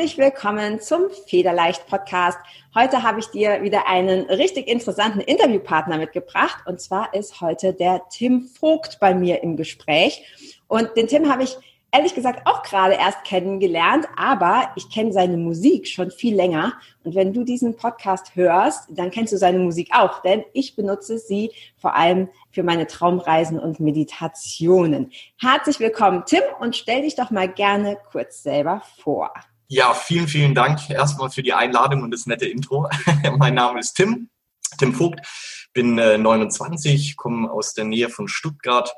[0.00, 2.38] Herzlich willkommen zum Federleicht Podcast.
[2.74, 6.62] Heute habe ich dir wieder einen richtig interessanten Interviewpartner mitgebracht.
[6.64, 10.22] Und zwar ist heute der Tim Vogt bei mir im Gespräch.
[10.68, 11.54] Und den Tim habe ich
[11.92, 16.72] ehrlich gesagt auch gerade erst kennengelernt, aber ich kenne seine Musik schon viel länger.
[17.04, 21.18] Und wenn du diesen Podcast hörst, dann kennst du seine Musik auch, denn ich benutze
[21.18, 25.12] sie vor allem für meine Traumreisen und Meditationen.
[25.38, 29.34] Herzlich willkommen, Tim, und stell dich doch mal gerne kurz selber vor.
[29.72, 32.88] Ja, vielen, vielen Dank erstmal für die Einladung und das nette Intro.
[33.38, 34.28] mein Name ist Tim,
[34.80, 35.20] Tim Vogt,
[35.72, 38.92] bin äh, 29, komme aus der Nähe von Stuttgart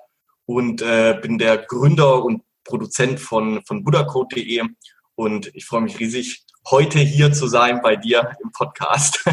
[0.46, 4.62] und äh, bin der Gründer und Produzent von, von buddhacode.de
[5.14, 9.22] und ich freue mich riesig, heute hier zu sein bei dir im Podcast.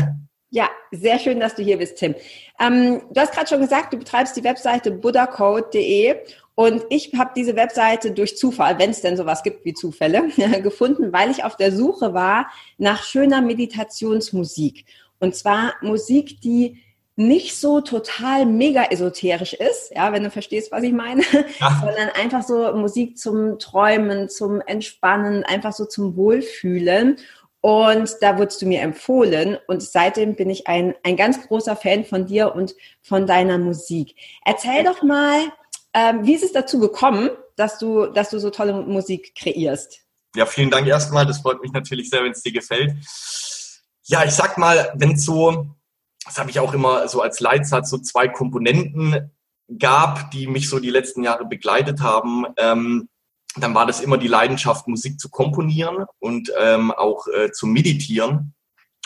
[0.51, 2.15] Ja, sehr schön, dass du hier bist, Tim.
[2.59, 6.15] Ähm, du hast gerade schon gesagt, du betreibst die Webseite buddhacode.de
[6.59, 10.27] und ich habe diese Webseite durch Zufall, wenn es denn sowas gibt wie Zufälle,
[10.61, 14.83] gefunden, weil ich auf der Suche war nach schöner Meditationsmusik.
[15.21, 16.83] Und zwar Musik, die
[17.15, 21.21] nicht so total mega esoterisch ist, ja, wenn du verstehst, was ich meine,
[21.61, 21.79] ja.
[21.81, 27.15] sondern einfach so Musik zum Träumen, zum Entspannen, einfach so zum Wohlfühlen.
[27.61, 32.03] Und da wurdest du mir empfohlen und seitdem bin ich ein, ein ganz großer Fan
[32.03, 34.15] von dir und von deiner Musik.
[34.43, 35.39] Erzähl doch mal,
[35.93, 40.01] ähm, wie ist es dazu gekommen, dass du, dass du so tolle Musik kreierst?
[40.35, 41.25] Ja, vielen Dank erstmal.
[41.25, 42.93] Das freut mich natürlich sehr, wenn es dir gefällt.
[44.05, 45.67] Ja, ich sag mal, wenn es so,
[46.25, 49.31] das habe ich auch immer so als Leitsatz, so zwei Komponenten
[49.77, 53.09] gab, die mich so die letzten Jahre begleitet haben, ähm,
[53.55, 58.53] dann war das immer die Leidenschaft, Musik zu komponieren und ähm, auch äh, zu meditieren.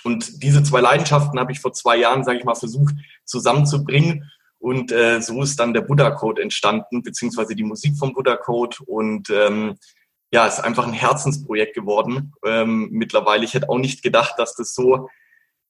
[0.04, 4.30] Und diese zwei Leidenschaften habe ich vor zwei Jahren, sage ich mal, versucht zusammenzubringen.
[4.64, 8.78] Und äh, so ist dann der Buddha Code entstanden, beziehungsweise die Musik vom Buddha Code.
[8.86, 9.76] Und ähm,
[10.32, 12.32] ja, ist einfach ein Herzensprojekt geworden.
[12.46, 15.10] Ähm, mittlerweile, ich hätte auch nicht gedacht, dass das so,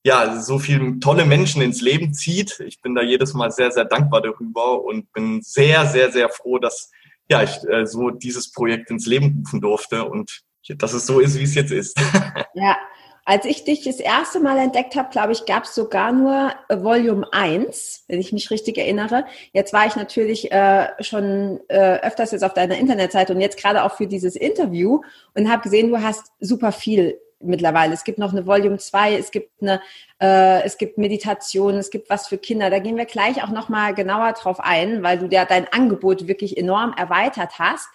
[0.03, 2.59] ja, so viele tolle Menschen ins Leben zieht.
[2.67, 6.59] Ich bin da jedes Mal sehr, sehr dankbar darüber und bin sehr, sehr, sehr froh,
[6.59, 6.91] dass
[7.27, 10.43] ja, ich äh, so dieses Projekt ins Leben rufen durfte und
[10.77, 11.99] dass es so ist, wie es jetzt ist.
[12.55, 12.77] Ja,
[13.25, 16.83] als ich dich das erste Mal entdeckt habe, glaube ich, gab es sogar nur äh,
[16.83, 19.25] Volume 1, wenn ich mich richtig erinnere.
[19.53, 23.83] Jetzt war ich natürlich äh, schon äh, öfters jetzt auf deiner Internetseite und jetzt gerade
[23.83, 25.01] auch für dieses Interview
[25.35, 27.93] und habe gesehen, du hast super viel mittlerweile.
[27.93, 29.81] Es gibt noch eine Volume 2, es gibt eine,
[30.21, 32.69] äh, es gibt Meditation, es gibt was für Kinder.
[32.69, 36.57] Da gehen wir gleich auch nochmal genauer drauf ein, weil du ja dein Angebot wirklich
[36.57, 37.87] enorm erweitert hast.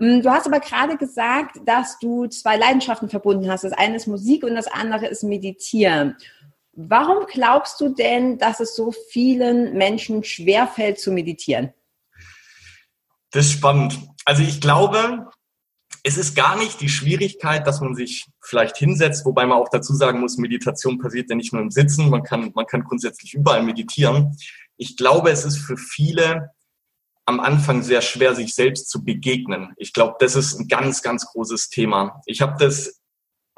[0.00, 3.64] Ähm, du hast aber gerade gesagt, dass du zwei Leidenschaften verbunden hast.
[3.64, 6.16] Das eine ist Musik und das andere ist Meditieren.
[6.72, 11.72] Warum glaubst du denn, dass es so vielen Menschen schwerfällt zu meditieren?
[13.30, 13.98] Das ist spannend.
[14.26, 15.30] Also ich glaube,
[16.06, 19.92] es ist gar nicht die Schwierigkeit, dass man sich vielleicht hinsetzt, wobei man auch dazu
[19.92, 23.64] sagen muss, Meditation passiert ja nicht nur im Sitzen, man kann, man kann grundsätzlich überall
[23.64, 24.36] meditieren.
[24.76, 26.50] Ich glaube, es ist für viele
[27.24, 29.72] am Anfang sehr schwer, sich selbst zu begegnen.
[29.78, 32.22] Ich glaube, das ist ein ganz, ganz großes Thema.
[32.26, 33.00] Ich habe das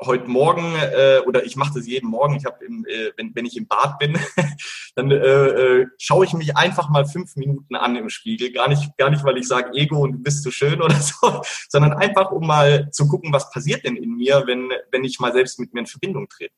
[0.00, 2.36] heute Morgen äh, oder ich mache das jeden Morgen.
[2.36, 4.18] Ich habe, äh, wenn, wenn ich im Bad bin,
[4.94, 8.52] dann äh, äh, schaue ich mich einfach mal fünf Minuten an im Spiegel.
[8.52, 11.42] Gar nicht, gar nicht, weil ich sage Ego und du bist zu schön oder so,
[11.68, 15.32] sondern einfach um mal zu gucken, was passiert denn in mir, wenn wenn ich mal
[15.32, 16.54] selbst mit mir in Verbindung trete.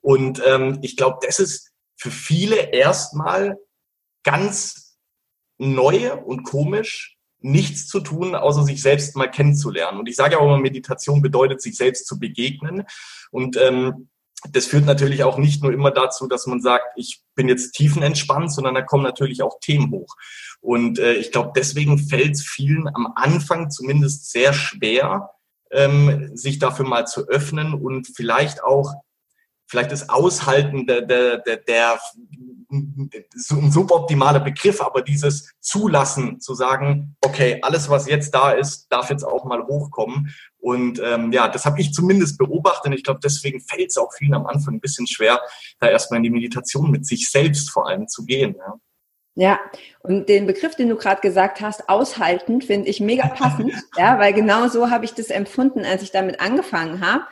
[0.00, 3.56] Und ähm, ich glaube, das ist für viele erstmal
[4.24, 4.98] ganz
[5.58, 9.98] neu und komisch, nichts zu tun, außer sich selbst mal kennenzulernen.
[10.00, 12.84] Und ich sage ja auch immer, Meditation bedeutet, sich selbst zu begegnen.
[13.30, 14.08] Und ähm,
[14.50, 18.52] das führt natürlich auch nicht nur immer dazu, dass man sagt, ich bin jetzt tiefenentspannt,
[18.52, 20.16] sondern da kommen natürlich auch Themen hoch.
[20.60, 25.30] Und äh, ich glaube, deswegen fällt es vielen am Anfang zumindest sehr schwer,
[25.70, 28.92] ähm, sich dafür mal zu öffnen und vielleicht auch
[29.66, 32.00] vielleicht das Aushalten der, der, der, der
[33.34, 38.86] so ein suboptimaler Begriff, aber dieses Zulassen, zu sagen, okay, alles, was jetzt da ist,
[38.90, 40.34] darf jetzt auch mal hochkommen.
[40.58, 42.86] Und ähm, ja, das habe ich zumindest beobachtet.
[42.86, 45.40] Und ich glaube, deswegen fällt es auch vielen am Anfang ein bisschen schwer,
[45.80, 48.54] da erstmal in die Meditation mit sich selbst vor allem zu gehen.
[48.58, 48.74] Ja.
[49.34, 49.60] Ja,
[50.00, 54.34] und den Begriff, den du gerade gesagt hast, aushalten, finde ich mega passend, ja, weil
[54.34, 57.24] genau so habe ich das empfunden, als ich damit angefangen habe,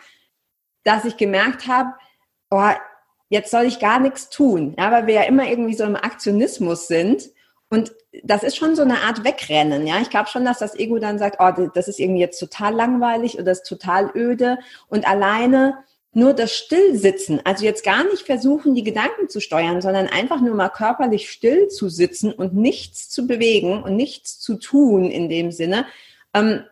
[0.82, 1.90] dass ich gemerkt habe,
[2.50, 2.70] oh,
[3.30, 6.86] jetzt soll ich gar nichts tun, ja, weil wir ja immer irgendwie so im Aktionismus
[6.86, 7.30] sind.
[7.70, 7.92] Und
[8.24, 10.00] das ist schon so eine Art Wegrennen, ja.
[10.02, 13.34] Ich glaube schon, dass das Ego dann sagt, oh, das ist irgendwie jetzt total langweilig
[13.34, 15.78] oder das ist total öde und alleine
[16.12, 20.56] nur das Stillsitzen, also jetzt gar nicht versuchen, die Gedanken zu steuern, sondern einfach nur
[20.56, 25.52] mal körperlich still zu sitzen und nichts zu bewegen und nichts zu tun in dem
[25.52, 25.86] Sinne,
[26.34, 26.64] ähm,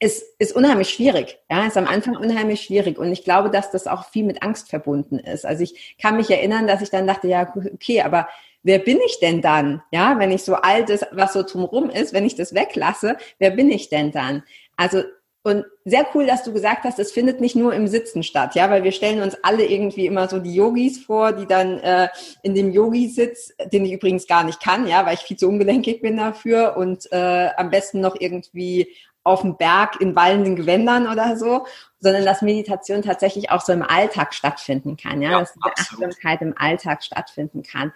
[0.00, 1.38] ist, ist unheimlich schwierig.
[1.50, 2.98] Ja, ist am Anfang unheimlich schwierig.
[2.98, 5.44] Und ich glaube, dass das auch viel mit Angst verbunden ist.
[5.44, 8.28] Also ich kann mich erinnern, dass ich dann dachte, ja, okay, aber
[8.62, 9.82] wer bin ich denn dann?
[9.90, 13.70] Ja, wenn ich so altes, was so drumrum ist, wenn ich das weglasse, wer bin
[13.70, 14.44] ich denn dann?
[14.76, 15.02] Also
[15.44, 18.68] und sehr cool, dass du gesagt hast, es findet nicht nur im Sitzen statt, ja,
[18.70, 22.08] weil wir stellen uns alle irgendwie immer so die Yogis vor, die dann äh,
[22.42, 26.02] in dem Yogi-Sitz, den ich übrigens gar nicht kann, ja, weil ich viel zu ungelenkig
[26.02, 28.88] bin dafür und äh, am besten noch irgendwie
[29.24, 31.66] auf dem Berg in wallenden Gewändern oder so,
[32.00, 36.04] sondern dass Meditation tatsächlich auch so im Alltag stattfinden kann, ja, ja dass diese absolut.
[36.04, 37.92] Achtsamkeit im Alltag stattfinden kann.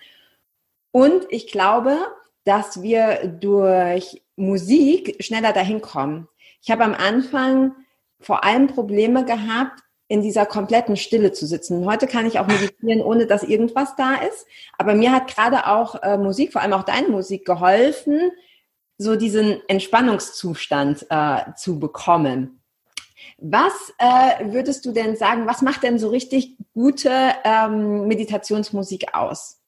[0.91, 1.97] Und ich glaube,
[2.45, 6.29] dass wir durch Musik schneller dahin kommen.
[6.61, 7.75] Ich habe am Anfang
[8.21, 11.87] vor allem Probleme gehabt, in dieser kompletten Stille zu sitzen.
[11.87, 14.47] Heute kann ich auch meditieren, ohne dass irgendwas da ist.
[14.77, 18.31] Aber mir hat gerade auch äh, Musik, vor allem auch deine Musik, geholfen,
[19.03, 22.63] so diesen Entspannungszustand äh, zu bekommen.
[23.39, 27.11] Was äh, würdest du denn sagen, was macht denn so richtig gute
[27.45, 29.59] ähm, Meditationsmusik aus?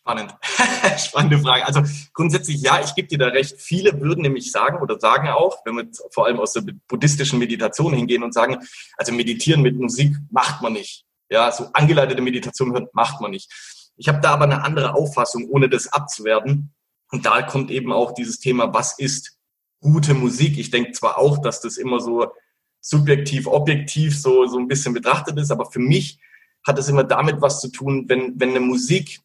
[0.00, 0.34] Spannend.
[0.98, 1.64] Spannende Frage.
[1.64, 3.60] Also grundsätzlich ja, ich gebe dir da recht.
[3.60, 7.94] Viele würden nämlich sagen oder sagen auch, wenn wir vor allem aus der buddhistischen Meditation
[7.94, 8.58] hingehen und sagen,
[8.96, 11.04] also meditieren mit Musik macht man nicht.
[11.30, 13.50] Ja, so angeleitete Meditation macht man nicht.
[13.96, 16.74] Ich habe da aber eine andere Auffassung, ohne das abzuwerten.
[17.12, 19.38] Und da kommt eben auch dieses Thema, was ist
[19.80, 20.58] gute Musik?
[20.58, 22.32] Ich denke zwar auch, dass das immer so
[22.80, 26.18] subjektiv, objektiv so, so ein bisschen betrachtet ist, aber für mich
[26.66, 29.20] hat es immer damit was zu tun, wenn, wenn eine Musik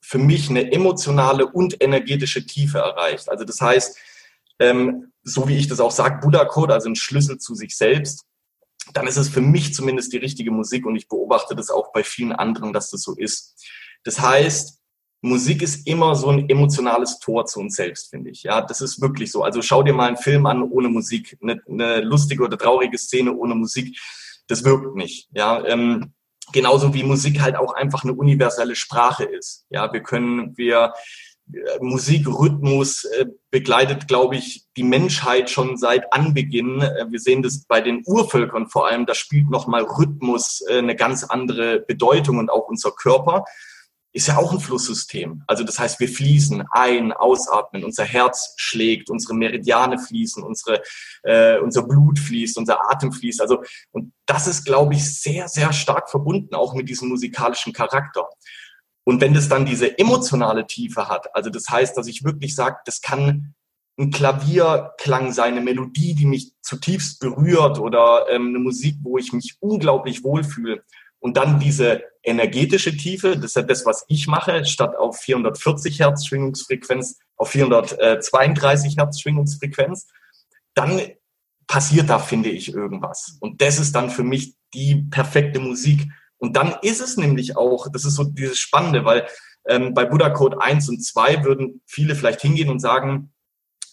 [0.00, 3.28] für mich eine emotionale und energetische Tiefe erreicht.
[3.28, 3.98] Also das heißt,
[4.58, 8.24] ähm, so wie ich das auch sage, Buddha-Code, also ein Schlüssel zu sich selbst,
[8.94, 12.04] dann ist es für mich zumindest die richtige Musik und ich beobachte das auch bei
[12.04, 13.64] vielen anderen, dass das so ist.
[14.04, 14.81] Das heißt,
[15.24, 18.42] Musik ist immer so ein emotionales Tor zu uns selbst, finde ich.
[18.42, 19.44] Ja, das ist wirklich so.
[19.44, 23.32] Also schau dir mal einen Film an ohne Musik, eine, eine lustige oder traurige Szene
[23.32, 23.96] ohne Musik,
[24.48, 25.28] das wirkt nicht.
[25.32, 26.12] Ja, ähm,
[26.52, 29.64] genauso wie Musik halt auch einfach eine universelle Sprache ist.
[29.70, 30.92] Ja, wir können, wir
[31.52, 36.80] äh, Musikrhythmus äh, begleitet, glaube ich, die Menschheit schon seit Anbeginn.
[36.80, 39.06] Äh, wir sehen das bei den Urvölkern vor allem.
[39.06, 43.44] Da spielt nochmal Rhythmus eine ganz andere Bedeutung und auch unser Körper
[44.12, 45.42] ist ja auch ein Flusssystem.
[45.46, 50.82] Also das heißt, wir fließen ein, ausatmen, unser Herz schlägt, unsere Meridiane fließen, unsere,
[51.22, 53.40] äh, unser Blut fließt, unser Atem fließt.
[53.40, 58.28] Also und das ist, glaube ich, sehr, sehr stark verbunden auch mit diesem musikalischen Charakter.
[59.04, 62.76] Und wenn das dann diese emotionale Tiefe hat, also das heißt, dass ich wirklich sage,
[62.84, 63.54] das kann
[63.98, 69.32] ein Klavierklang sein, eine Melodie, die mich zutiefst berührt oder ähm, eine Musik, wo ich
[69.32, 70.82] mich unglaublich wohlfühle
[71.22, 76.00] und dann diese energetische Tiefe, das ist ja das, was ich mache, statt auf 440
[76.00, 80.08] Hertz Schwingungsfrequenz auf 432 Hertz Schwingungsfrequenz,
[80.74, 81.00] dann
[81.68, 83.36] passiert da, finde ich, irgendwas.
[83.40, 86.08] Und das ist dann für mich die perfekte Musik.
[86.38, 89.28] Und dann ist es nämlich auch, das ist so dieses Spannende, weil
[89.68, 93.32] ähm, bei Buddha Code 1 und 2 würden viele vielleicht hingehen und sagen,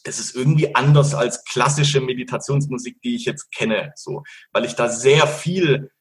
[0.04, 4.90] das ist irgendwie anders als klassische Meditationsmusik, die ich jetzt kenne, so, weil ich da
[4.90, 5.92] sehr viel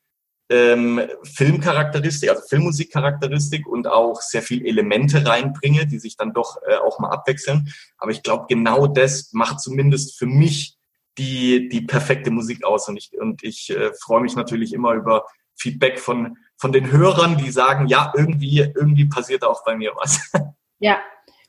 [0.51, 6.77] ähm, Filmcharakteristik, also Filmmusikcharakteristik und auch sehr viel Elemente reinbringe, die sich dann doch äh,
[6.77, 7.73] auch mal abwechseln.
[7.99, 10.77] Aber ich glaube, genau das macht zumindest für mich
[11.19, 12.89] die, die perfekte Musik aus.
[12.89, 15.27] Und ich, und ich äh, freue mich natürlich immer über
[15.57, 20.31] Feedback von, von den Hörern, die sagen, ja, irgendwie, irgendwie passiert auch bei mir was.
[20.81, 21.01] Ja,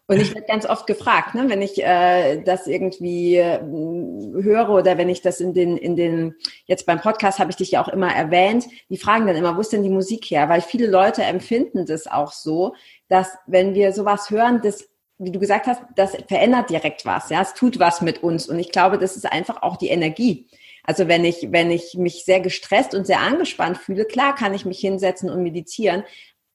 [0.09, 4.97] und ich werde ganz oft gefragt, ne, wenn ich äh, das irgendwie äh, höre oder
[4.97, 6.33] wenn ich das in den, in den,
[6.65, 9.61] jetzt beim Podcast habe ich dich ja auch immer erwähnt, die fragen dann immer, wo
[9.61, 10.49] ist denn die Musik her?
[10.49, 12.73] Weil viele Leute empfinden das auch so,
[13.07, 14.89] dass wenn wir sowas hören, das,
[15.19, 18.49] wie du gesagt hast, das verändert direkt was, ja, es tut was mit uns.
[18.49, 20.47] Und ich glaube, das ist einfach auch die Energie.
[20.85, 24.65] Also wenn ich, wenn ich mich sehr gestresst und sehr angespannt fühle, klar kann ich
[24.65, 26.03] mich hinsetzen und meditieren.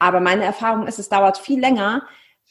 [0.00, 2.02] Aber meine Erfahrung ist, es dauert viel länger,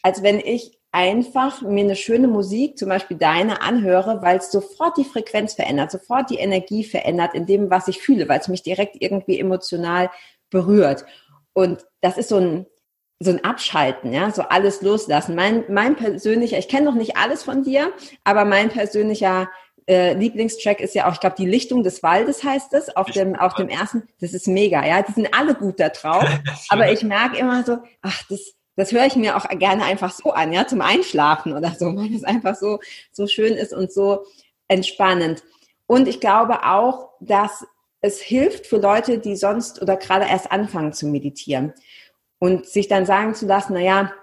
[0.02, 4.96] als wenn ich einfach mir eine schöne Musik, zum Beispiel deine, anhöre, weil es sofort
[4.96, 8.62] die Frequenz verändert, sofort die Energie verändert in dem, was ich fühle, weil es mich
[8.62, 10.12] direkt irgendwie emotional
[10.52, 11.04] berührt.
[11.54, 12.68] Und das ist so ein,
[13.20, 15.34] so ein Abschalten, ja, so alles loslassen.
[15.36, 17.92] Mein, mein persönlicher, ich kenne noch nicht alles von dir,
[18.24, 19.50] aber mein persönlicher
[19.88, 23.36] äh, Lieblingstrack ist ja auch, ich glaube, die Lichtung des Waldes heißt es, auf dem,
[23.36, 26.26] auf dem ersten, das ist mega, ja, die sind alle gut da drauf,
[26.70, 30.32] aber ich merke immer so, ach, das, das höre ich mir auch gerne einfach so
[30.32, 32.80] an, ja, zum Einschlafen oder so, weil es einfach so,
[33.12, 34.26] so schön ist und so
[34.68, 35.44] entspannend.
[35.86, 37.66] Und ich glaube auch, dass
[38.02, 41.74] es hilft für Leute, die sonst oder gerade erst anfangen zu meditieren
[42.40, 44.14] und sich dann sagen zu lassen, na ja,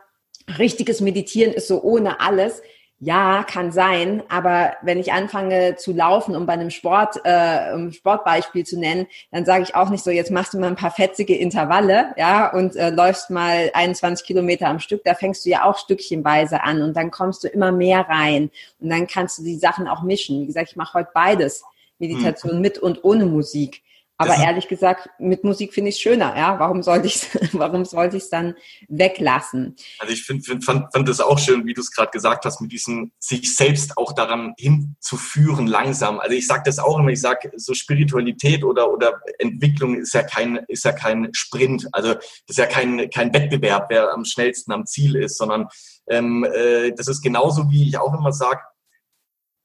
[0.58, 2.62] richtiges Meditieren ist so ohne alles.
[3.02, 7.92] Ja, kann sein, aber wenn ich anfange zu laufen, um bei einem Sport, äh, um
[7.92, 10.90] Sportbeispiel zu nennen, dann sage ich auch nicht so, jetzt machst du mal ein paar
[10.90, 15.64] fetzige Intervalle, ja, und äh, läufst mal 21 Kilometer am Stück, da fängst du ja
[15.64, 19.56] auch stückchenweise an und dann kommst du immer mehr rein und dann kannst du die
[19.56, 20.42] Sachen auch mischen.
[20.42, 21.64] Wie gesagt, ich mache heute beides,
[21.98, 22.60] Meditation mhm.
[22.60, 23.82] mit und ohne Musik.
[24.20, 26.58] Aber ehrlich gesagt, mit Musik finde ich es schöner, ja.
[26.58, 28.54] Warum sollte ich warum sollte ich es dann
[28.88, 29.76] weglassen?
[29.98, 32.60] Also ich finde, find, fand, fand das auch schön, wie du es gerade gesagt hast,
[32.60, 36.20] mit diesem sich selbst auch daran hinzuführen, langsam.
[36.20, 40.22] Also ich sage das auch immer, ich sage, so Spiritualität oder, oder Entwicklung ist ja
[40.22, 41.88] kein, ist ja kein Sprint.
[41.92, 45.66] Also das ist ja kein, kein Wettbewerb, wer am schnellsten am Ziel ist, sondern
[46.08, 48.60] ähm, äh, das ist genauso, wie ich auch immer sage,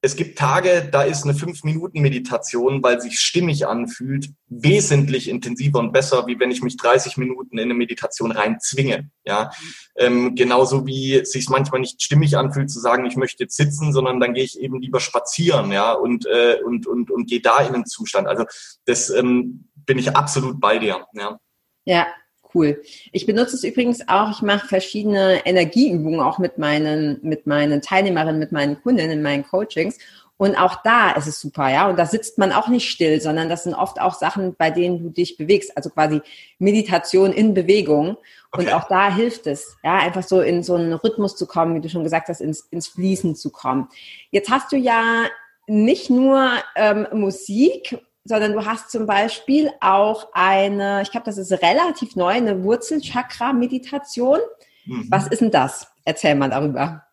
[0.05, 6.27] es gibt Tage, da ist eine fünf-Minuten-Meditation, weil sich stimmig anfühlt, wesentlich intensiver und besser,
[6.27, 9.09] wie wenn ich mich 30 Minuten in eine Meditation rein zwinge.
[9.25, 9.49] Ja,
[9.97, 13.93] ähm, genauso wie es sich manchmal nicht stimmig anfühlt zu sagen, ich möchte jetzt sitzen,
[13.93, 17.57] sondern dann gehe ich eben lieber spazieren, ja, und äh, und und und gehe da
[17.61, 18.27] in den Zustand.
[18.27, 18.45] Also
[18.85, 21.03] das ähm, bin ich absolut bei dir.
[21.13, 21.39] Ja.
[21.85, 22.07] Ja,
[22.55, 22.81] Cool.
[23.11, 28.39] Ich benutze es übrigens auch, ich mache verschiedene Energieübungen auch mit meinen, mit meinen Teilnehmerinnen,
[28.39, 29.97] mit meinen Kunden in meinen Coachings.
[30.37, 31.89] Und auch da ist es super, ja.
[31.89, 35.03] Und da sitzt man auch nicht still, sondern das sind oft auch Sachen, bei denen
[35.03, 35.75] du dich bewegst.
[35.75, 36.21] Also quasi
[36.57, 38.15] Meditation in Bewegung.
[38.53, 41.81] Und auch da hilft es, ja, einfach so in so einen Rhythmus zu kommen, wie
[41.81, 43.89] du schon gesagt hast, ins, ins Fließen zu kommen.
[44.31, 45.25] Jetzt hast du ja
[45.67, 51.51] nicht nur ähm, Musik sondern du hast zum Beispiel auch eine, ich glaube, das ist
[51.51, 54.39] relativ neu, eine Wurzelchakra-Meditation.
[54.85, 55.07] Mhm.
[55.09, 55.87] Was ist denn das?
[56.03, 57.03] Erzähl mal darüber.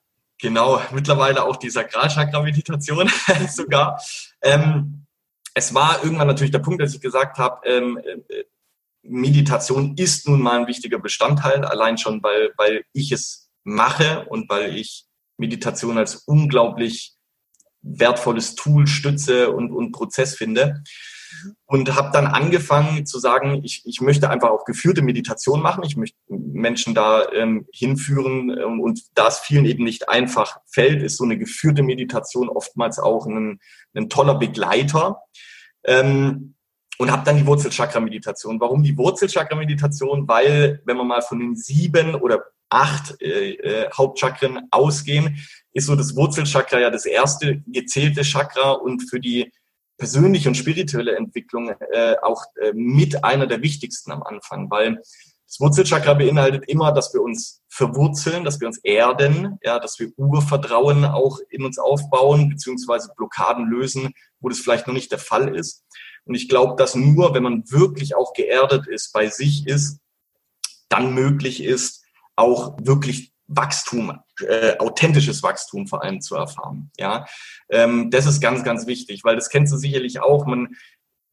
[0.41, 3.11] Genau, mittlerweile auch die Sakralchakra-Meditation
[3.49, 4.03] sogar.
[4.41, 5.07] Ähm,
[5.55, 8.45] es war irgendwann natürlich der Punkt, dass ich gesagt habe, ähm, äh,
[9.03, 14.49] Meditation ist nun mal ein wichtiger Bestandteil, allein schon, weil, weil ich es mache und
[14.49, 17.17] weil ich Meditation als unglaublich
[17.83, 20.83] wertvolles Tool, Stütze und, und Prozess finde.
[21.67, 25.83] Und habe dann angefangen zu sagen, ich, ich möchte einfach auch geführte Meditation machen.
[25.85, 28.51] Ich möchte Menschen da ähm, hinführen.
[28.51, 32.99] Ähm, und da es vielen eben nicht einfach fällt, ist so eine geführte Meditation oftmals
[32.99, 33.61] auch ein,
[33.95, 35.23] ein toller Begleiter.
[35.85, 36.55] Ähm,
[36.99, 38.61] und habe dann die Wurzelchakra-Meditation.
[38.61, 40.29] Warum die Wurzelchakra-Meditation?
[40.29, 45.39] Weil, wenn man mal von den sieben oder acht äh, äh, Hauptchakren ausgehen,
[45.73, 49.53] ist so das Wurzelchakra ja das erste gezählte Chakra und für die
[49.99, 54.97] persönliche und spirituelle Entwicklung äh, auch äh, mit einer der wichtigsten am Anfang, weil
[55.47, 60.11] das Wurzelchakra beinhaltet immer, dass wir uns verwurzeln, dass wir uns erden, ja, dass wir
[60.17, 65.55] Urvertrauen auch in uns aufbauen, beziehungsweise Blockaden lösen, wo das vielleicht noch nicht der Fall
[65.55, 65.85] ist.
[66.25, 69.99] Und ich glaube, dass nur, wenn man wirklich auch geerdet ist, bei sich ist,
[70.89, 72.02] dann möglich ist,
[72.37, 76.91] auch wirklich Wachstum, äh, authentisches Wachstum vor allem zu erfahren.
[76.99, 77.27] Ja,
[77.69, 80.47] ähm, das ist ganz, ganz wichtig, weil das kennst du sicherlich auch.
[80.47, 80.75] Man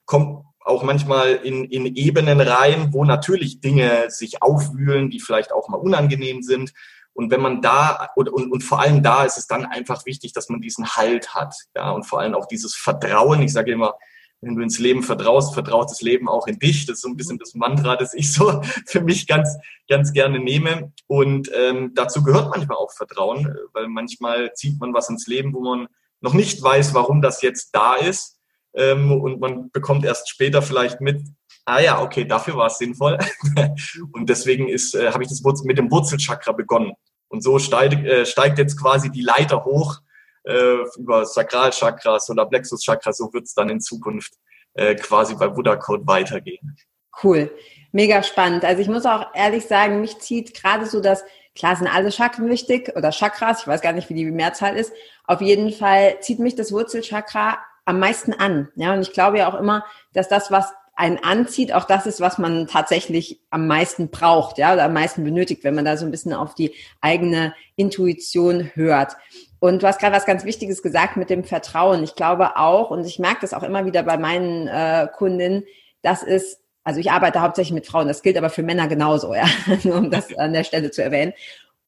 [0.06, 5.70] kommt auch manchmal in, in Ebenen rein, wo natürlich Dinge sich aufwühlen, die vielleicht auch
[5.70, 6.74] mal unangenehm sind.
[7.14, 10.34] Und wenn man da, und, und, und vor allem da ist es dann einfach wichtig,
[10.34, 11.56] dass man diesen Halt hat.
[11.76, 13.42] Ja, und vor allem auch dieses Vertrauen.
[13.42, 13.96] Ich sage immer,
[14.42, 16.86] wenn du ins Leben vertraust, vertraut das Leben auch in dich.
[16.86, 20.40] Das ist so ein bisschen das Mantra, das ich so für mich ganz, ganz gerne
[20.40, 20.94] nehme.
[21.08, 25.62] Und ähm, dazu gehört manchmal auch Vertrauen, weil manchmal zieht man was ins Leben, wo
[25.62, 25.88] man
[26.22, 28.38] noch nicht weiß, warum das jetzt da ist.
[28.74, 31.22] Ähm, und man bekommt erst später vielleicht mit,
[31.66, 33.18] ah ja, okay, dafür war es sinnvoll.
[34.14, 36.94] und deswegen ist, äh, habe ich das mit dem Wurzelchakra begonnen.
[37.28, 40.00] Und so steigt, äh, steigt jetzt quasi die Leiter hoch
[40.44, 44.34] äh, über Sakralchakra, Solarplexus-Chakra, so wird es dann in Zukunft
[44.74, 46.78] äh, quasi bei Buddha Code weitergehen.
[47.24, 47.52] Cool.
[47.92, 48.64] Mega spannend.
[48.64, 51.24] Also ich muss auch ehrlich sagen, mich zieht gerade so das,
[51.56, 54.94] klar sind alle Chakren wichtig oder Chakras, ich weiß gar nicht, wie die Mehrzahl ist.
[55.26, 58.70] Auf jeden Fall zieht mich das Wurzelchakra am meisten an.
[58.76, 62.20] Ja, und ich glaube ja auch immer, dass das, was einen anzieht, auch das ist,
[62.20, 66.06] was man tatsächlich am meisten braucht, ja, oder am meisten benötigt, wenn man da so
[66.06, 69.16] ein bisschen auf die eigene Intuition hört.
[69.60, 72.04] Und du hast gerade was ganz Wichtiges gesagt mit dem Vertrauen.
[72.04, 75.66] Ich glaube auch, und ich merke das auch immer wieder bei meinen äh, Kundinnen,
[76.02, 79.46] dass es, also ich arbeite hauptsächlich mit Frauen, das gilt aber für Männer genauso, ja,
[79.84, 81.34] nur um das an der Stelle zu erwähnen.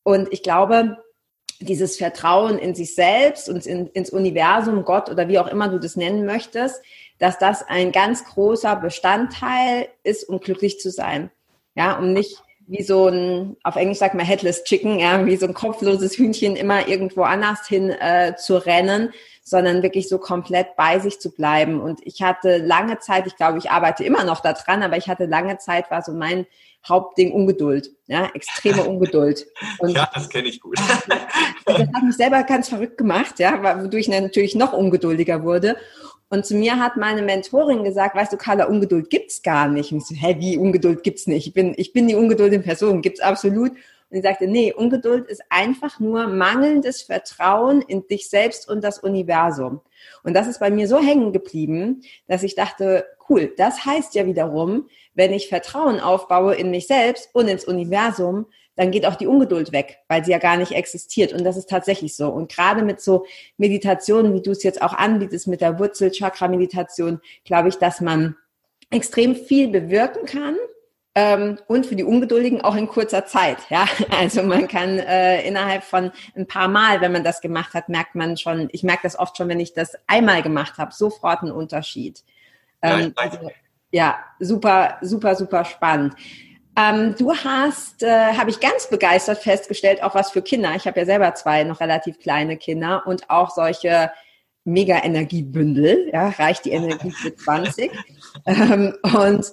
[0.04, 0.98] Und ich glaube,
[1.60, 5.80] dieses Vertrauen in sich selbst und in, ins Universum, Gott oder wie auch immer du
[5.80, 6.82] das nennen möchtest,
[7.20, 11.30] dass das ein ganz großer Bestandteil ist, um glücklich zu sein.
[11.76, 15.46] Ja, um nicht wie so ein, auf Englisch sagt man Headless Chicken, ja, wie so
[15.46, 19.12] ein kopfloses Hühnchen immer irgendwo anders hin äh, zu rennen,
[19.44, 21.82] sondern wirklich so komplett bei sich zu bleiben.
[21.82, 25.26] Und ich hatte lange Zeit, ich glaube, ich arbeite immer noch daran, aber ich hatte
[25.26, 26.46] lange Zeit, war so mein
[26.88, 29.46] Hauptding Ungeduld, ja, extreme Ungeduld.
[29.80, 30.80] Und ja, das kenne ich gut.
[31.66, 35.78] das hat mich selber ganz verrückt gemacht, ja, wodurch ich natürlich noch ungeduldiger wurde.
[36.32, 39.92] Und zu mir hat meine Mentorin gesagt, weißt du, Carla, Ungeduld gibt's gar nicht.
[39.92, 41.46] Und ich so, hä, wie Ungeduld gibt's nicht?
[41.46, 43.72] Ich bin, ich bin die Ungeduld in Person, gibt's absolut.
[43.72, 43.78] Und
[44.10, 49.82] sie sagte, nee, Ungeduld ist einfach nur mangelndes Vertrauen in dich selbst und das Universum.
[50.24, 54.26] Und das ist bei mir so hängen geblieben, dass ich dachte, cool, das heißt ja
[54.26, 58.46] wiederum, wenn ich Vertrauen aufbaue in mich selbst und ins Universum,
[58.82, 61.34] dann geht auch die Ungeduld weg, weil sie ja gar nicht existiert.
[61.34, 62.30] Und das ist tatsächlich so.
[62.30, 67.70] Und gerade mit so Meditationen, wie du es jetzt auch anbietest, mit der Wurzelchakra-Meditation, glaube
[67.70, 68.36] ich, dass man
[68.90, 70.56] extrem viel bewirken kann.
[71.14, 73.58] Ähm, und für die Ungeduldigen auch in kurzer Zeit.
[73.70, 73.86] Ja,
[74.20, 78.16] also man kann äh, innerhalb von ein paar Mal, wenn man das gemacht hat, merkt
[78.16, 78.68] man schon.
[78.72, 82.24] Ich merke das oft schon, wenn ich das einmal gemacht habe, sofort einen Unterschied.
[82.82, 83.52] Ähm, ja, also,
[83.92, 86.16] ja, super, super, super spannend.
[86.78, 90.74] Ähm, du hast, äh, habe ich ganz begeistert festgestellt, auch was für Kinder.
[90.76, 94.12] Ich habe ja selber zwei noch relativ kleine Kinder und auch solche
[94.64, 96.10] Mega-Energiebündel.
[96.14, 97.92] Ja, reicht die Energie für 20.
[98.46, 99.52] ähm, und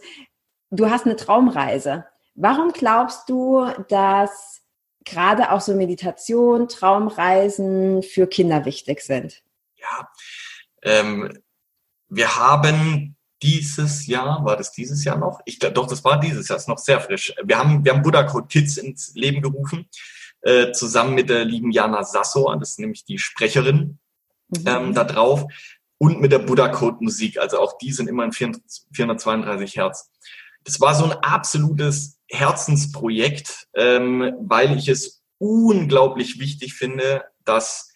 [0.70, 2.06] du hast eine Traumreise.
[2.34, 4.62] Warum glaubst du, dass
[5.04, 9.42] gerade auch so Meditation, Traumreisen für Kinder wichtig sind?
[9.76, 10.08] Ja,
[10.82, 11.36] ähm,
[12.08, 15.40] wir haben dieses Jahr, war das dieses Jahr noch?
[15.44, 17.34] Ich glaube, doch, das war dieses Jahr, ist noch sehr frisch.
[17.44, 19.88] Wir haben, wir haben Buddha Code Kids ins Leben gerufen,
[20.40, 23.98] äh, zusammen mit der lieben Jana Sasso, das ist nämlich die Sprecherin
[24.48, 24.64] mhm.
[24.66, 25.44] ähm, da drauf,
[25.98, 30.10] und mit der Buddha Code Musik, also auch die sind immer in 432 Hertz.
[30.64, 37.87] Das war so ein absolutes Herzensprojekt, ähm, weil ich es unglaublich wichtig finde, dass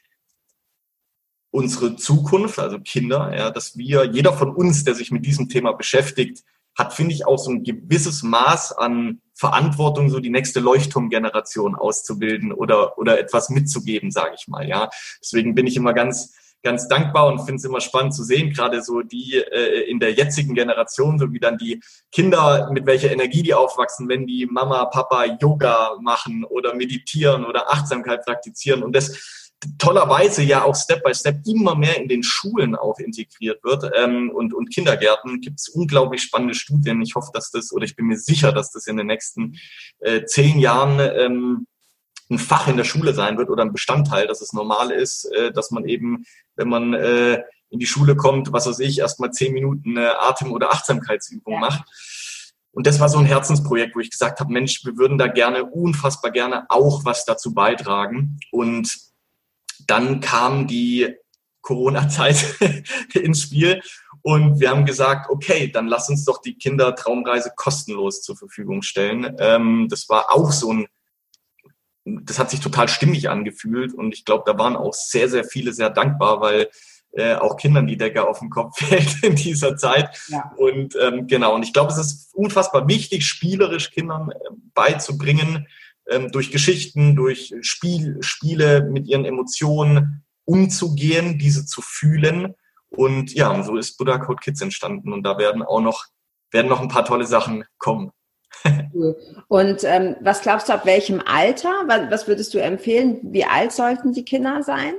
[1.52, 5.72] unsere Zukunft, also Kinder, ja, dass wir, jeder von uns, der sich mit diesem Thema
[5.72, 6.42] beschäftigt,
[6.76, 12.52] hat, finde ich, auch so ein gewisses Maß an Verantwortung, so die nächste Leuchtturmgeneration auszubilden
[12.52, 14.66] oder, oder etwas mitzugeben, sage ich mal.
[14.66, 14.88] Ja,
[15.20, 18.82] deswegen bin ich immer ganz, ganz dankbar und finde es immer spannend zu sehen, gerade
[18.82, 23.42] so die äh, in der jetzigen Generation, so wie dann die Kinder, mit welcher Energie
[23.42, 29.41] die aufwachsen, wenn die Mama, Papa Yoga machen oder meditieren oder Achtsamkeit praktizieren und das
[29.78, 34.30] tollerweise ja auch Step by Step immer mehr in den Schulen auch integriert wird ähm,
[34.30, 37.00] und, und Kindergärten gibt es unglaublich spannende Studien.
[37.02, 39.56] Ich hoffe, dass das oder ich bin mir sicher, dass das in den nächsten
[40.00, 41.66] äh, zehn Jahren ähm,
[42.30, 45.52] ein Fach in der Schule sein wird oder ein Bestandteil, dass es normal ist, äh,
[45.52, 46.24] dass man eben,
[46.56, 50.52] wenn man äh, in die Schule kommt, was weiß ich, erstmal zehn Minuten äh, Atem-
[50.52, 51.60] oder Achtsamkeitsübung ja.
[51.60, 51.84] macht.
[52.72, 55.64] Und das war so ein Herzensprojekt, wo ich gesagt habe, Mensch, wir würden da gerne,
[55.64, 58.38] unfassbar gerne auch was dazu beitragen.
[58.50, 59.11] Und
[59.86, 61.14] dann kam die
[61.62, 62.44] Corona-Zeit
[63.14, 63.82] ins Spiel
[64.22, 69.36] und wir haben gesagt, okay, dann lass uns doch die Kindertraumreise kostenlos zur Verfügung stellen.
[69.38, 70.86] Ähm, das war auch so ein,
[72.04, 75.72] das hat sich total stimmig angefühlt und ich glaube, da waren auch sehr, sehr viele
[75.72, 76.68] sehr dankbar, weil
[77.12, 80.16] äh, auch Kindern die Decke auf den Kopf fällt in dieser Zeit.
[80.28, 80.52] Ja.
[80.56, 84.34] Und ähm, genau, und ich glaube, es ist unfassbar wichtig, spielerisch Kindern äh,
[84.74, 85.66] beizubringen,
[86.32, 92.54] durch Geschichten, durch Spiel, Spiele mit ihren Emotionen umzugehen, diese zu fühlen.
[92.88, 95.12] Und ja, so ist Buddha Code Kids entstanden.
[95.12, 96.06] Und da werden auch noch,
[96.50, 98.10] werden noch ein paar tolle Sachen kommen.
[99.48, 101.70] Und ähm, was glaubst du, ab welchem Alter?
[101.86, 103.20] Was, was, würdest du empfehlen?
[103.22, 104.94] Wie alt sollten die Kinder sein?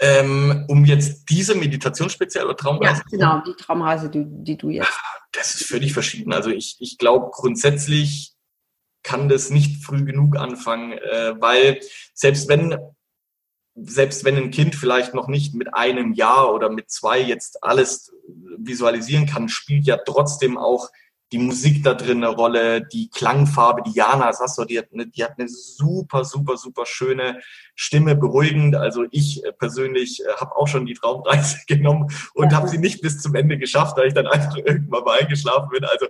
[0.00, 3.02] Ähm, um jetzt diese Meditation speziell oder Traumreise?
[3.10, 4.90] Ja, genau, die Traumreise, die, die du jetzt.
[5.32, 6.32] Das ist völlig verschieden.
[6.32, 8.31] Also ich, ich glaube grundsätzlich
[9.02, 11.80] kann das nicht früh genug anfangen, äh, weil
[12.14, 12.76] selbst wenn
[13.74, 18.12] selbst wenn ein Kind vielleicht noch nicht mit einem Jahr oder mit zwei jetzt alles
[18.58, 20.90] visualisieren kann, spielt ja trotzdem auch
[21.32, 25.24] die Musik da drin eine Rolle, die Klangfarbe, die Jana Sasso, die hat eine, die
[25.24, 27.40] hat eine super, super, super schöne
[27.74, 28.76] Stimme, beruhigend.
[28.76, 32.58] Also ich äh, persönlich äh, habe auch schon die Traumreise genommen und ja.
[32.58, 35.84] habe sie nicht bis zum Ende geschafft, weil ich dann einfach irgendwann mal eingeschlafen bin.
[35.86, 36.06] Also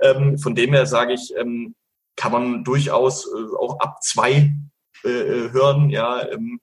[0.00, 1.74] ähm, von dem her sage ich, ähm,
[2.16, 4.52] kann man durchaus äh, auch ab zwei
[5.04, 5.90] äh, äh, hören.
[5.90, 6.60] Ja, ähm,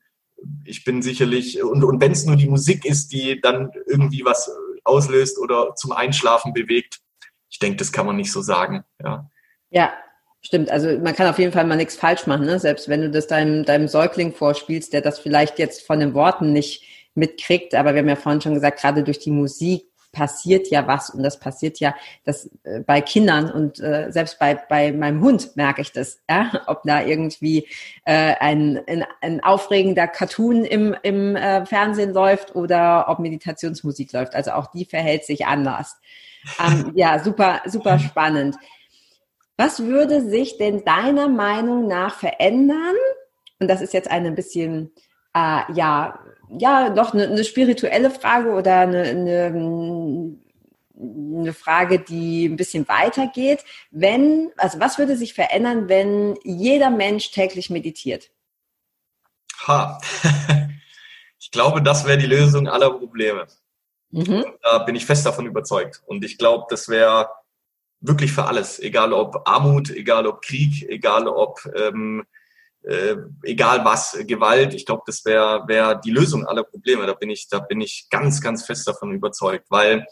[0.65, 4.51] ich bin sicherlich, und, und wenn es nur die Musik ist, die dann irgendwie was
[4.83, 6.99] auslöst oder zum Einschlafen bewegt,
[7.49, 8.83] ich denke, das kann man nicht so sagen.
[9.01, 9.29] Ja.
[9.69, 9.93] ja,
[10.45, 12.59] Stimmt, also man kann auf jeden Fall mal nichts falsch machen, ne?
[12.59, 16.51] selbst wenn du das deinem, deinem Säugling vorspielst, der das vielleicht jetzt von den Worten
[16.51, 16.83] nicht
[17.15, 21.09] mitkriegt, aber wir haben ja vorhin schon gesagt, gerade durch die Musik passiert ja was
[21.09, 25.57] und das passiert ja das äh, bei Kindern und äh, selbst bei bei meinem Hund
[25.57, 27.67] merke ich das, ja, ob da irgendwie
[28.05, 34.35] äh, ein, ein, ein aufregender Cartoon im im äh, Fernsehen läuft oder ob Meditationsmusik läuft.
[34.35, 35.97] Also auch die verhält sich anders.
[36.63, 38.55] Ähm, ja, super super spannend.
[39.57, 42.95] Was würde sich denn deiner Meinung nach verändern?
[43.59, 44.91] Und das ist jetzt eine ein bisschen
[45.33, 46.19] äh, ja
[46.59, 50.35] ja doch eine, eine spirituelle Frage oder eine, eine,
[50.95, 53.63] eine Frage, die ein bisschen weitergeht.
[53.91, 58.31] Wenn, also was würde sich verändern, wenn jeder Mensch täglich meditiert?
[59.67, 59.99] Ha.
[61.39, 63.47] Ich glaube, das wäre die Lösung aller Probleme.
[64.11, 64.45] Mhm.
[64.61, 66.01] Da bin ich fest davon überzeugt.
[66.05, 67.29] Und ich glaube, das wäre
[67.99, 72.25] wirklich für alles, egal ob Armut, egal ob Krieg, egal ob ähm,
[72.83, 77.05] äh, egal was, Gewalt, ich glaube, das wäre wär die Lösung aller Probleme.
[77.05, 80.05] Da bin ich, da bin ich ganz, ganz fest davon überzeugt, weil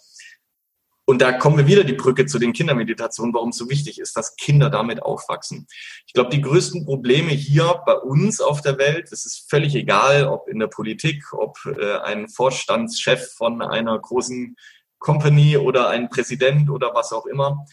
[1.06, 4.16] und da kommen wir wieder die Brücke zu den Kindermeditationen, warum es so wichtig ist,
[4.16, 5.68] dass Kinder damit aufwachsen.
[6.06, 10.28] Ich glaube, die größten Probleme hier bei uns auf der Welt, es ist völlig egal,
[10.28, 14.56] ob in der Politik, ob äh, ein Vorstandschef von einer großen
[15.00, 17.66] Company oder ein Präsident oder was auch immer,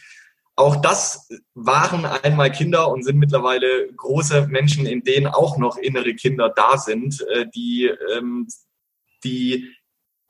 [0.59, 6.15] auch das waren einmal Kinder und sind mittlerweile große Menschen, in denen auch noch innere
[6.15, 8.49] Kinder da sind, äh, die ähm,
[9.25, 9.73] die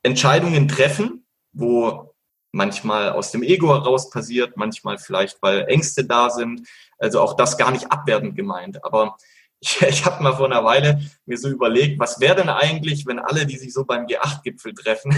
[0.03, 2.15] Entscheidungen treffen, wo
[2.53, 6.67] manchmal aus dem Ego heraus passiert, manchmal vielleicht, weil Ängste da sind.
[6.99, 8.85] Also auch das gar nicht abwertend gemeint.
[8.85, 9.17] Aber
[9.61, 13.19] ich, ich habe mal vor einer Weile mir so überlegt, was wäre denn eigentlich, wenn
[13.19, 15.15] alle, die sich so beim G8-Gipfel treffen,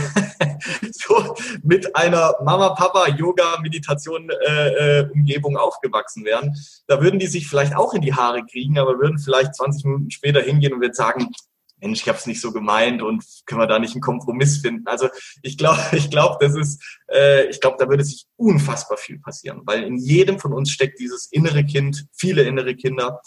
[0.92, 5.10] so mit einer Mama, Papa, Yoga, Meditation, äh, äh,
[5.56, 6.54] aufgewachsen wären.
[6.86, 10.10] Da würden die sich vielleicht auch in die Haare kriegen, aber würden vielleicht 20 Minuten
[10.10, 11.28] später hingehen und würden sagen,
[11.80, 14.86] Mensch, ich habe es nicht so gemeint und können wir da nicht einen Kompromiss finden?
[14.86, 15.08] Also
[15.42, 19.62] ich glaube, ich glaube, das ist, äh, ich glaube, da würde sich unfassbar viel passieren,
[19.64, 23.20] weil in jedem von uns steckt dieses innere Kind, viele innere Kinder,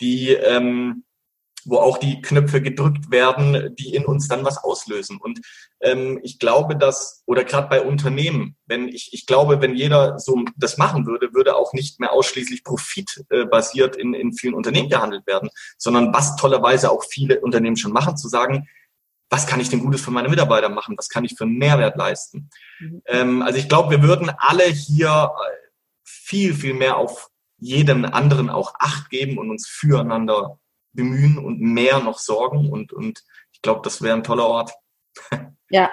[0.00, 1.04] die, ähm,
[1.64, 5.18] wo auch die Knöpfe gedrückt werden, die in uns dann was auslösen.
[5.18, 5.40] Und
[5.80, 10.44] ähm, ich glaube, dass, oder gerade bei Unternehmen, wenn ich, ich glaube, wenn jeder so
[10.56, 15.26] das machen würde, würde auch nicht mehr ausschließlich profitbasiert äh, in, in vielen Unternehmen gehandelt
[15.26, 18.68] werden, sondern was tollerweise auch viele Unternehmen schon machen, zu sagen,
[19.30, 20.96] was kann ich denn Gutes für meine Mitarbeiter machen?
[20.98, 22.50] Was kann ich für einen Mehrwert leisten?
[22.78, 23.02] Mhm.
[23.06, 25.64] Ähm, also ich glaube, wir würden alle hier äh,
[26.04, 30.58] viel, viel mehr auf jedem anderen auch Acht geben und uns füreinander
[30.92, 32.70] bemühen und mehr noch sorgen.
[32.70, 34.72] Und, und ich glaube, das wäre ein toller Ort.
[35.70, 35.90] Ja,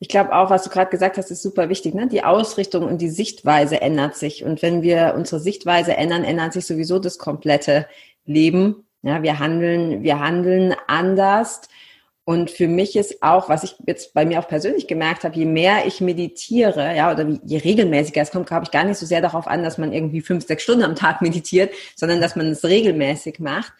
[0.00, 1.94] ich glaube auch, was du gerade gesagt hast, ist super wichtig.
[1.94, 2.08] Ne?
[2.08, 4.42] Die Ausrichtung und die Sichtweise ändert sich.
[4.42, 7.86] Und wenn wir unsere Sichtweise ändern, ändert sich sowieso das komplette
[8.24, 8.88] Leben.
[9.02, 11.60] Ja, wir handeln, wir handeln anders.
[12.30, 15.46] Und für mich ist auch, was ich jetzt bei mir auch persönlich gemerkt habe, je
[15.46, 19.20] mehr ich meditiere, ja, oder je regelmäßiger es kommt, glaube ich gar nicht so sehr
[19.20, 22.62] darauf an, dass man irgendwie fünf, sechs Stunden am Tag meditiert, sondern dass man es
[22.62, 23.72] regelmäßig macht,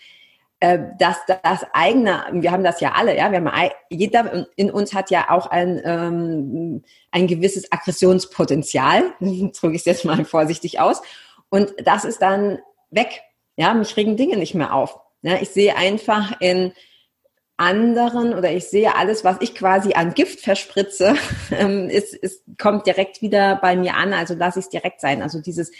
[0.59, 4.95] äh, dass das eigene, wir haben das ja alle, ja, wir haben jeder in uns
[4.95, 6.83] hat ja auch ein ähm,
[7.13, 11.03] ein gewisses Aggressionspotenzial, drücke ich es jetzt mal vorsichtig aus,
[11.51, 12.59] und das ist dann
[12.91, 13.23] weg,
[13.55, 14.99] ja, mich regen Dinge nicht mehr auf.
[15.23, 16.73] Ja, ich sehe einfach in
[17.61, 21.15] anderen oder ich sehe alles, was ich quasi an Gift verspritze,
[21.51, 25.23] ähm, es, es kommt direkt wieder bei mir an, also lasse ich es direkt sein.
[25.23, 25.71] Also dieses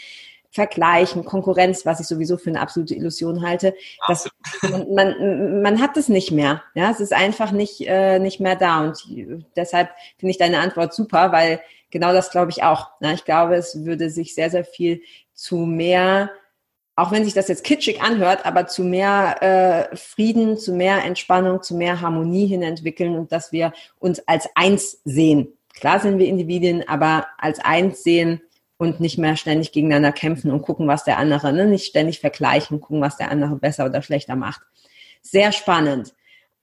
[0.51, 3.73] Vergleichen, Konkurrenz, was ich sowieso für eine absolute Illusion halte,
[4.07, 4.29] das,
[4.61, 6.61] man, man, man hat es nicht mehr.
[6.75, 8.81] Ja, es ist einfach nicht, äh, nicht mehr da.
[8.81, 9.01] Und
[9.55, 12.89] deshalb finde ich deine Antwort super, weil genau das glaube ich auch.
[12.99, 15.01] Ja, ich glaube, es würde sich sehr, sehr viel
[15.33, 16.31] zu mehr
[16.95, 21.63] auch wenn sich das jetzt kitschig anhört, aber zu mehr äh, Frieden, zu mehr Entspannung,
[21.63, 25.53] zu mehr Harmonie hin entwickeln und dass wir uns als eins sehen.
[25.73, 28.41] Klar sind wir Individuen, aber als eins sehen
[28.77, 31.65] und nicht mehr ständig gegeneinander kämpfen und gucken, was der andere, ne?
[31.65, 34.61] nicht ständig vergleichen, gucken, was der andere besser oder schlechter macht.
[35.21, 36.13] Sehr spannend.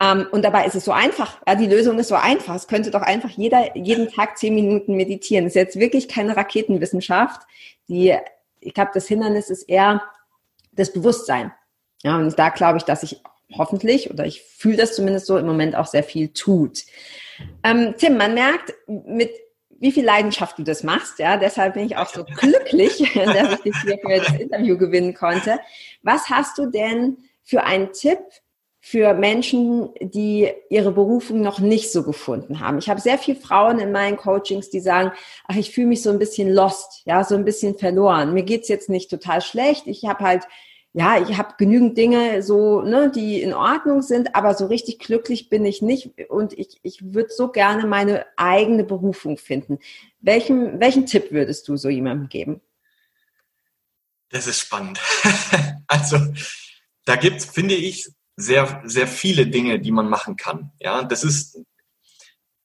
[0.01, 1.41] Ähm, und dabei ist es so einfach.
[1.47, 2.55] Ja, die Lösung ist so einfach.
[2.55, 5.45] Es könnte doch einfach jeder jeden Tag zehn Minuten meditieren.
[5.45, 7.43] Das ist jetzt wirklich keine Raketenwissenschaft.
[7.89, 8.15] Die,
[8.61, 10.03] ich glaube, das Hindernis ist eher,
[10.79, 11.53] das Bewusstsein.
[12.03, 13.21] Ja, und da glaube ich, dass ich
[13.57, 16.85] hoffentlich oder ich fühle das zumindest so im Moment auch sehr viel tut.
[17.63, 19.31] Ähm, Tim, man merkt, mit
[19.81, 21.19] wie viel Leidenschaft du das machst.
[21.19, 25.15] Ja, deshalb bin ich auch so glücklich, dass ich dich hier für das Interview gewinnen
[25.15, 25.59] konnte.
[26.03, 28.19] Was hast du denn für einen Tipp
[28.81, 32.79] für Menschen, die ihre Berufung noch nicht so gefunden haben.
[32.79, 35.13] Ich habe sehr viele Frauen in meinen Coachings, die sagen,
[35.47, 38.33] ach, ich fühle mich so ein bisschen lost, ja, so ein bisschen verloren.
[38.33, 39.87] Mir geht's jetzt nicht total schlecht.
[39.87, 40.45] Ich habe halt
[40.95, 45.49] ja, ich habe genügend Dinge so, ne, die in Ordnung sind, aber so richtig glücklich
[45.49, 49.79] bin ich nicht und ich, ich würde so gerne meine eigene Berufung finden.
[50.21, 52.61] Welchen, welchen Tipp würdest du so jemandem geben?
[54.31, 55.01] Das ist spannend.
[55.87, 56.19] also,
[57.05, 60.71] da gibt's, finde ich, sehr, sehr viele Dinge, die man machen kann.
[60.81, 61.61] Ja, das ist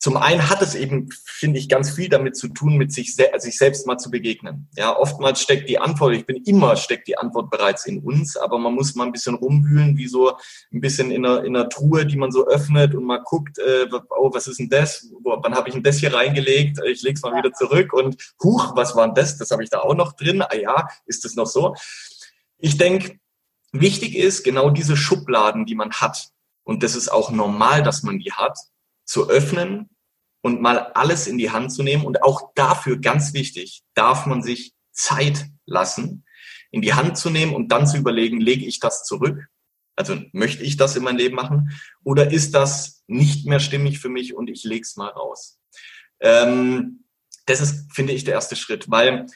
[0.04, 3.58] zum einen hat es eben, finde ich, ganz viel damit zu tun, mit sich, sich
[3.58, 4.68] selbst mal zu begegnen.
[4.76, 8.58] Ja, oftmals steckt die Antwort, ich bin immer, steckt die Antwort bereits in uns, aber
[8.58, 10.38] man muss mal ein bisschen rumwühlen, wie so
[10.74, 13.86] ein bisschen in einer, in einer Truhe, die man so öffnet und mal guckt, äh,
[14.10, 15.08] oh, was ist denn das?
[15.24, 16.80] Wann habe ich denn das hier reingelegt?
[16.86, 17.38] Ich lege es mal ja.
[17.38, 19.38] wieder zurück und huch, was war denn das?
[19.38, 20.42] Das habe ich da auch noch drin.
[20.42, 21.78] Ah ja, ist das noch so?
[22.58, 23.20] Ich denke,
[23.72, 26.28] wichtig ist genau diese Schubladen, die man hat.
[26.66, 28.58] Und das ist auch normal, dass man die hat,
[29.06, 29.90] zu öffnen
[30.44, 32.06] und mal alles in die Hand zu nehmen.
[32.06, 36.26] Und auch dafür, ganz wichtig, darf man sich Zeit lassen,
[36.70, 39.48] in die Hand zu nehmen und dann zu überlegen, lege ich das zurück?
[39.96, 41.72] Also möchte ich das in mein Leben machen?
[42.04, 45.60] Oder ist das nicht mehr stimmig für mich und ich lege es mal raus?
[46.20, 47.06] Ähm,
[47.46, 49.28] das ist, finde ich, der erste Schritt, weil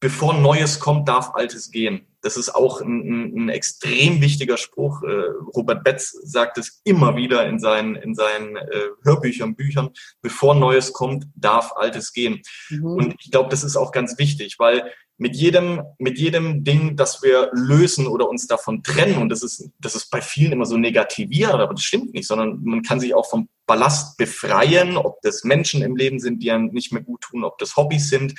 [0.00, 2.06] bevor Neues kommt, darf Altes gehen.
[2.20, 5.02] Das ist auch ein, ein, ein extrem wichtiger Spruch.
[5.02, 5.06] Äh,
[5.54, 9.90] Robert Betz sagt es immer wieder in seinen, in seinen äh, Hörbüchern, Büchern.
[10.22, 12.42] Bevor Neues kommt, darf Altes gehen.
[12.68, 12.84] Mhm.
[12.84, 17.22] Und ich glaube, das ist auch ganz wichtig, weil mit jedem, mit jedem Ding, das
[17.22, 20.76] wir lösen oder uns davon trennen, und das ist, das ist bei vielen immer so
[20.76, 25.42] negativiert, aber das stimmt nicht, sondern man kann sich auch vom Ballast befreien, ob das
[25.42, 28.34] Menschen im Leben sind, die einem nicht mehr gut tun, ob das Hobbys sind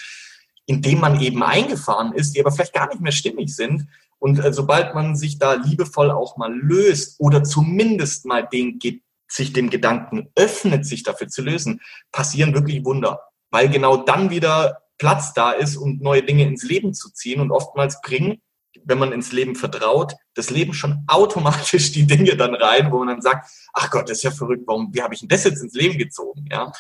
[0.68, 3.88] in dem man eben eingefahren ist, die aber vielleicht gar nicht mehr stimmig sind.
[4.20, 8.80] Und äh, sobald man sich da liebevoll auch mal löst oder zumindest mal den,
[9.28, 13.22] sich dem Gedanken öffnet, sich dafür zu lösen, passieren wirklich Wunder.
[13.50, 17.40] Weil genau dann wieder Platz da ist, um neue Dinge ins Leben zu ziehen.
[17.40, 18.42] Und oftmals bringen,
[18.84, 23.08] wenn man ins Leben vertraut, das Leben schon automatisch die Dinge dann rein, wo man
[23.08, 25.64] dann sagt, ach Gott, das ist ja verrückt, warum, wie habe ich denn das jetzt
[25.64, 26.46] ins Leben gezogen?
[26.52, 26.74] Ja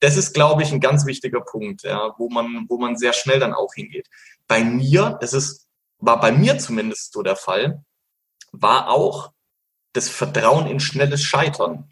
[0.00, 3.40] das ist, glaube ich, ein ganz wichtiger Punkt, ja, wo man, wo man sehr schnell
[3.40, 4.08] dann auch hingeht.
[4.46, 5.66] Bei mir, das ist,
[5.98, 7.84] war bei mir zumindest so der Fall,
[8.52, 9.32] war auch
[9.92, 11.90] das Vertrauen in schnelles Scheitern.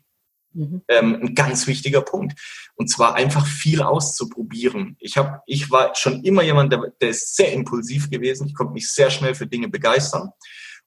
[0.55, 0.83] Mhm.
[0.89, 2.39] Ähm, ein ganz wichtiger Punkt.
[2.75, 4.97] Und zwar einfach viel auszuprobieren.
[4.99, 8.47] Ich habe, ich war schon immer jemand, der, der ist sehr impulsiv gewesen.
[8.49, 10.31] Ich konnte mich sehr schnell für Dinge begeistern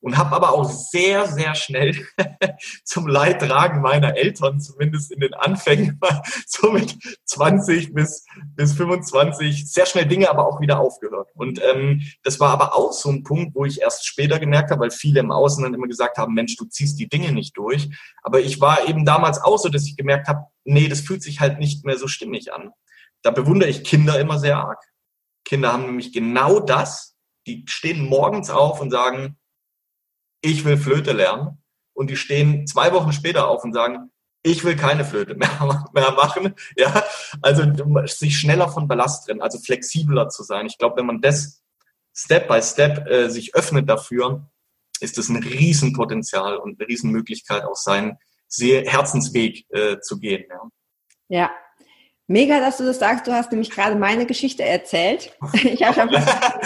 [0.05, 1.95] und habe aber auch sehr, sehr schnell
[2.83, 5.99] zum Leidtragen meiner Eltern, zumindest in den Anfängen,
[6.45, 8.23] so mit 20 bis,
[8.55, 11.31] bis 25, sehr schnell Dinge aber auch wieder aufgehört.
[11.33, 14.81] Und ähm, das war aber auch so ein Punkt, wo ich erst später gemerkt habe,
[14.81, 17.89] weil viele im Außen dann immer gesagt haben, Mensch, du ziehst die Dinge nicht durch.
[18.21, 21.39] Aber ich war eben damals auch so, dass ich gemerkt habe, nee, das fühlt sich
[21.39, 22.69] halt nicht mehr so stimmig an.
[23.23, 24.83] Da bewundere ich Kinder immer sehr arg.
[25.45, 27.15] Kinder haben nämlich genau das.
[27.47, 29.39] Die stehen morgens auf und sagen,
[30.45, 31.61] ich will Flöte lernen.
[31.93, 34.11] Und die stehen zwei Wochen später auf und sagen,
[34.43, 36.53] ich will keine Flöte mehr, mehr machen.
[36.77, 37.03] Ja,
[37.41, 37.63] also
[38.05, 40.67] sich schneller von Ballast trennen, also flexibler zu sein.
[40.67, 41.63] Ich glaube, wenn man das
[42.13, 44.49] Step by Step äh, sich öffnet dafür,
[44.99, 48.17] ist das ein Riesenpotenzial und eine Riesenmöglichkeit, auch seinen
[48.57, 50.45] Herzensweg äh, zu gehen.
[50.49, 50.69] Ja.
[51.27, 51.51] ja,
[52.27, 53.27] Mega, dass du das sagst.
[53.27, 55.31] Du hast nämlich gerade meine Geschichte erzählt.
[55.53, 56.09] Ich habe schon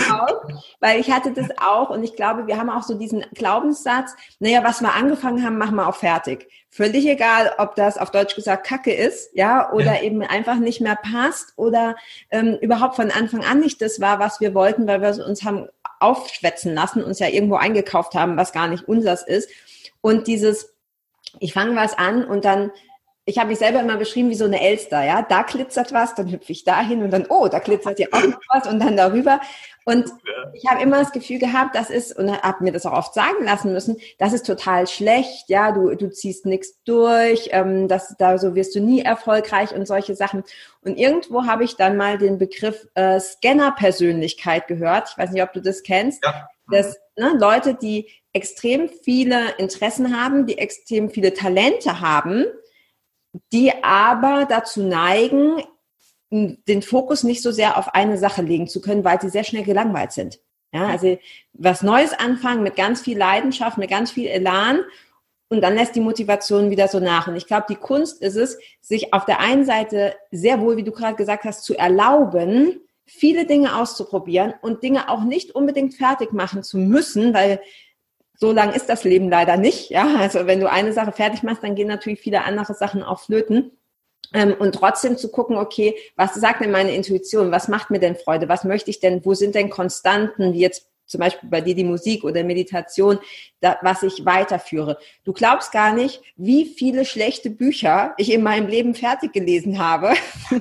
[0.10, 0.32] raus,
[0.80, 4.64] weil ich hatte das auch und ich glaube, wir haben auch so diesen Glaubenssatz, naja,
[4.64, 6.48] was wir angefangen haben, machen wir auch fertig.
[6.70, 10.02] Völlig egal, ob das auf Deutsch gesagt Kacke ist, ja, oder ja.
[10.04, 11.96] eben einfach nicht mehr passt oder
[12.30, 15.68] ähm, überhaupt von Anfang an nicht das war, was wir wollten, weil wir uns haben
[16.00, 19.50] aufschwätzen lassen, uns ja irgendwo eingekauft haben, was gar nicht unseres ist.
[20.02, 20.76] Und dieses,
[21.40, 22.72] ich fange was an und dann
[23.30, 25.22] ich habe mich selber immer beschrieben wie so eine Elster, ja.
[25.22, 28.40] Da glitzert was, dann hüpfe ich dahin und dann, oh, da glitzert ja auch noch
[28.50, 29.40] was und dann darüber.
[29.86, 30.12] Und
[30.54, 33.44] ich habe immer das Gefühl gehabt, das ist, und habe mir das auch oft sagen
[33.44, 38.40] lassen müssen, das ist total schlecht, ja, du, du ziehst nichts durch, ähm, das, da
[38.40, 40.44] so wirst du nie erfolgreich und solche Sachen.
[40.82, 45.10] Und irgendwo habe ich dann mal den Begriff äh, Scanner-Persönlichkeit gehört.
[45.12, 46.24] Ich weiß nicht, ob du das kennst.
[46.26, 46.50] Ja.
[46.72, 52.46] Das, ne, Leute, die extrem viele Interessen haben, die extrem viele Talente haben,
[53.52, 55.62] die aber dazu neigen,
[56.32, 59.64] den Fokus nicht so sehr auf eine Sache legen zu können, weil sie sehr schnell
[59.64, 60.40] gelangweilt sind.
[60.72, 61.18] Ja, also
[61.54, 64.82] was Neues anfangen mit ganz viel Leidenschaft, mit ganz viel Elan
[65.50, 67.28] und dann lässt die Motivation wieder so nach.
[67.28, 70.84] Und ich glaube, die Kunst ist es, sich auf der einen Seite sehr wohl, wie
[70.84, 76.34] du gerade gesagt hast, zu erlauben, viele Dinge auszuprobieren und Dinge auch nicht unbedingt fertig
[76.34, 77.60] machen zu müssen, weil
[78.40, 79.90] so lang ist das Leben leider nicht.
[79.90, 83.20] Ja, also wenn du eine Sache fertig machst, dann gehen natürlich viele andere Sachen auch
[83.20, 83.72] flöten.
[84.34, 87.52] Ähm, und trotzdem zu gucken, okay, was sagt denn meine Intuition?
[87.52, 88.48] Was macht mir denn Freude?
[88.48, 89.26] Was möchte ich denn?
[89.26, 93.18] Wo sind denn Konstanten, wie jetzt zum Beispiel bei dir die Musik oder Meditation,
[93.62, 95.00] da, was ich weiterführe.
[95.24, 100.14] Du glaubst gar nicht, wie viele schlechte Bücher ich in meinem Leben fertig gelesen habe.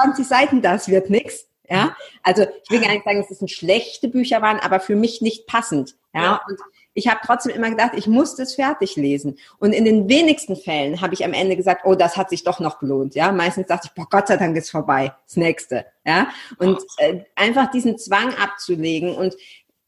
[0.00, 1.47] 20 Seiten, das wird nichts.
[1.68, 5.20] Ja, also ich will gar nicht sagen, dass es schlechte Bücher waren, aber für mich
[5.20, 5.96] nicht passend.
[6.14, 6.40] Ja, ja.
[6.48, 6.58] und
[6.94, 9.38] ich habe trotzdem immer gedacht, ich muss das fertig lesen.
[9.58, 12.58] Und in den wenigsten Fällen habe ich am Ende gesagt, oh, das hat sich doch
[12.58, 13.14] noch gelohnt.
[13.14, 15.86] Ja, meistens dachte ich, boah, Gott sei Dank ist vorbei, das nächste.
[16.04, 16.28] Ja,
[16.58, 19.36] und äh, einfach diesen Zwang abzulegen und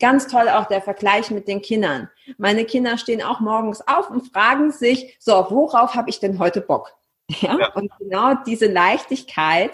[0.01, 2.09] Ganz toll auch der Vergleich mit den Kindern.
[2.39, 6.63] Meine Kinder stehen auch morgens auf und fragen sich, so, worauf habe ich denn heute
[6.63, 6.95] Bock?
[7.43, 7.59] Ja?
[7.61, 7.73] ja?
[7.75, 9.73] Und genau diese Leichtigkeit,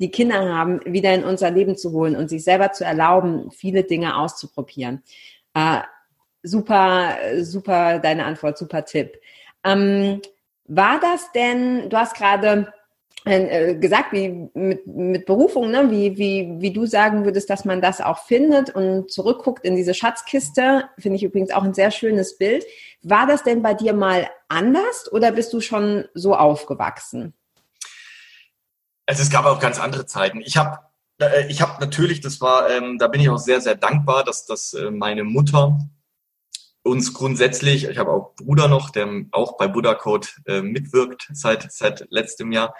[0.00, 3.84] die Kinder haben, wieder in unser Leben zu holen und sich selber zu erlauben, viele
[3.84, 5.02] Dinge auszuprobieren.
[5.54, 5.80] Äh,
[6.42, 9.20] super, super deine Antwort, super Tipp.
[9.62, 10.22] Ähm,
[10.64, 12.72] war das denn, du hast gerade
[13.26, 15.90] äh, gesagt, wie mit, mit Berufung, ne?
[15.90, 19.92] wie, wie, wie du sagen würdest, dass man das auch findet und zurückguckt in diese
[19.92, 22.64] Schatzkiste, finde ich übrigens auch ein sehr schönes Bild.
[23.02, 27.34] War das denn bei dir mal anders oder bist du schon so aufgewachsen?
[29.06, 30.40] Also es gab auch ganz andere Zeiten.
[30.40, 30.78] Ich habe
[31.20, 34.46] äh, ich habe natürlich, das war, ähm, da bin ich auch sehr, sehr dankbar, dass,
[34.46, 35.78] dass äh, meine Mutter
[36.82, 41.70] uns grundsätzlich, ich habe auch Bruder noch, der auch bei Buddha Code äh, mitwirkt seit,
[41.70, 42.74] seit letztem Jahr,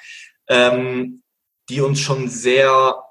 [0.49, 1.23] ähm,
[1.69, 3.03] die uns schon sehr,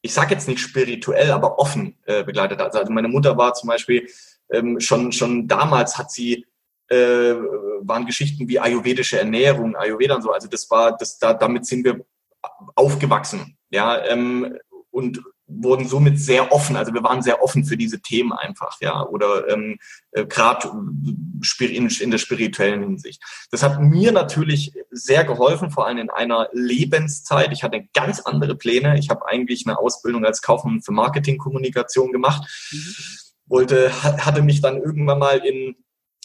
[0.00, 2.74] ich sage jetzt nicht spirituell, aber offen äh, begleitet hat.
[2.74, 4.08] Also meine Mutter war zum Beispiel
[4.50, 6.46] ähm, schon, schon damals hat sie
[6.92, 7.34] äh,
[7.82, 10.32] waren Geschichten wie ayurvedische Ernährung, Ayurveda und so.
[10.32, 12.04] Also das war, das da, damit sind wir
[12.74, 14.04] aufgewachsen, ja.
[14.06, 14.58] Ähm,
[14.90, 16.76] und wurden somit sehr offen.
[16.76, 19.78] Also wir waren sehr offen für diese Themen einfach, ja, oder ähm,
[20.12, 20.68] äh, gerade
[21.60, 23.22] in, in der spirituellen Hinsicht.
[23.50, 27.52] Das hat mir natürlich sehr geholfen, vor allem in einer Lebenszeit.
[27.52, 28.98] Ich hatte ganz andere Pläne.
[28.98, 32.42] Ich habe eigentlich eine Ausbildung als Kaufmann für Marketingkommunikation gemacht.
[32.70, 32.94] Mhm.
[33.46, 35.76] Wollte, hatte mich dann irgendwann mal in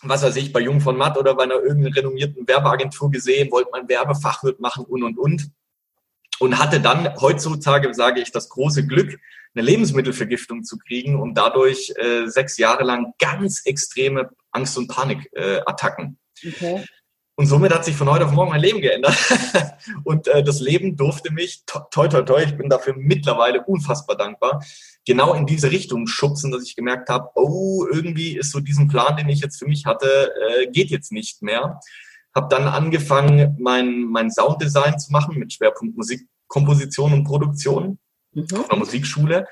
[0.04, 3.72] was weiß ich, bei Jung von Matt oder bei einer irgendeiner renommierten Werbeagentur gesehen, wollte
[3.72, 5.52] man Werbefachwirt machen und und und
[6.40, 9.20] und hatte dann heutzutage, sage ich, das große Glück,
[9.56, 16.20] eine Lebensmittelvergiftung zu kriegen und dadurch äh, sechs Jahre lang ganz extreme Angst- und Panikattacken.
[16.44, 16.86] Äh, okay.
[17.40, 19.16] Und somit hat sich von heute auf morgen mein Leben geändert.
[20.04, 24.64] und äh, das Leben durfte mich, toi, toi, toi, ich bin dafür mittlerweile unfassbar dankbar,
[25.08, 29.16] genau in diese Richtung schubsen, dass ich gemerkt habe, oh, irgendwie ist so diesen Plan,
[29.16, 31.80] den ich jetzt für mich hatte, äh, geht jetzt nicht mehr.
[32.36, 37.98] Habe dann angefangen, mein, mein Sounddesign zu machen mit Schwerpunkt Musikkomposition und Produktion
[38.34, 38.46] mhm.
[38.54, 39.48] auf einer Musikschule.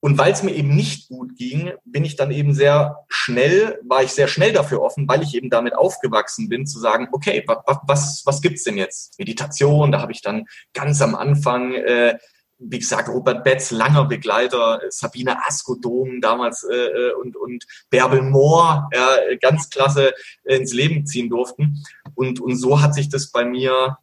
[0.00, 4.02] Und weil es mir eben nicht gut ging, bin ich dann eben sehr schnell, war
[4.02, 7.78] ich sehr schnell dafür offen, weil ich eben damit aufgewachsen bin, zu sagen, okay, was,
[7.82, 9.18] was, was gibt's denn jetzt?
[9.18, 12.16] Meditation, da habe ich dann ganz am Anfang äh,
[12.58, 18.88] wie gesagt, Robert Betz, langer Begleiter, Sabine Askodom damals äh, äh, und, und Bärbel Mohr,
[18.92, 19.08] ja,
[19.40, 20.12] ganz klasse
[20.44, 21.84] ins Leben ziehen durften.
[22.14, 23.98] Und, und so hat sich das bei mir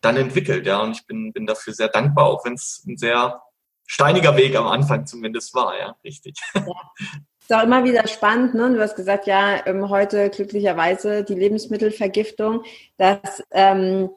[0.00, 0.80] dann entwickelt, ja.
[0.82, 3.42] Und ich bin, bin dafür sehr dankbar, auch wenn es ein sehr
[3.86, 6.38] steiniger Weg am Anfang zumindest war, ja, richtig.
[6.54, 6.64] Ja.
[7.40, 8.72] Ist auch immer wieder spannend, ne?
[8.72, 12.62] Du hast gesagt, ja, ähm, heute glücklicherweise die Lebensmittelvergiftung,
[12.96, 14.10] dass ähm,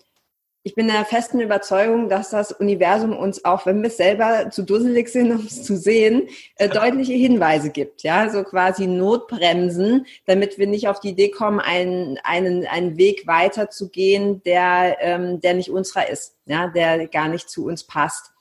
[0.65, 5.09] ich bin der festen Überzeugung, dass das Universum uns auch, wenn wir selber zu dusselig
[5.09, 8.03] sind, um es zu sehen, äh, deutliche Hinweise gibt.
[8.03, 13.27] Ja, so quasi Notbremsen, damit wir nicht auf die Idee kommen, einen, einen, einen Weg
[13.27, 18.31] weiterzugehen, der, ähm, der nicht unserer ist, ja, der gar nicht zu uns passt.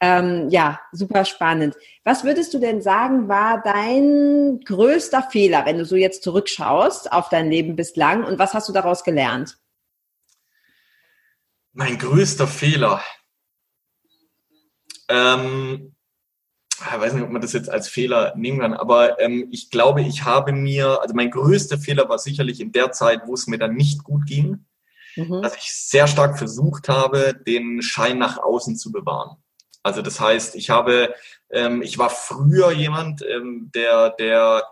[0.00, 1.76] Ähm, ja, super spannend.
[2.02, 7.30] Was würdest du denn sagen, war dein größter Fehler, wenn du so jetzt zurückschaust auf
[7.30, 9.56] dein Leben bislang und was hast du daraus gelernt?
[11.76, 13.02] Mein größter Fehler.
[15.08, 15.96] Ähm,
[16.70, 20.02] ich weiß nicht, ob man das jetzt als Fehler nehmen kann, aber ähm, ich glaube,
[20.02, 23.58] ich habe mir, also mein größter Fehler war sicherlich in der Zeit, wo es mir
[23.58, 24.66] dann nicht gut ging,
[25.16, 25.42] mhm.
[25.42, 29.36] dass ich sehr stark versucht habe, den Schein nach außen zu bewahren.
[29.82, 31.12] Also das heißt, ich habe,
[31.50, 34.62] ähm, ich war früher jemand, ähm, der, der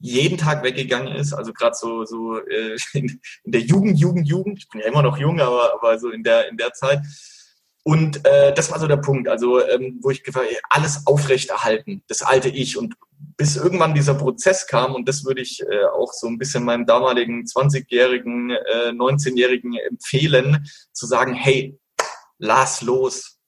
[0.00, 4.58] jeden Tag weggegangen ist, also gerade so, so äh, in, in, der Jugend, Jugend, Jugend,
[4.58, 7.00] ich bin ja immer noch jung, aber, aber so in der, in der Zeit.
[7.82, 12.22] Und äh, das war so der Punkt, also ähm, wo ich gefragt alles aufrechterhalten, das
[12.22, 12.76] alte Ich.
[12.76, 12.94] Und
[13.36, 16.84] bis irgendwann dieser Prozess kam, und das würde ich äh, auch so ein bisschen meinem
[16.84, 21.78] damaligen 20-jährigen, äh, 19-jährigen empfehlen, zu sagen, hey,
[22.38, 23.39] lass los,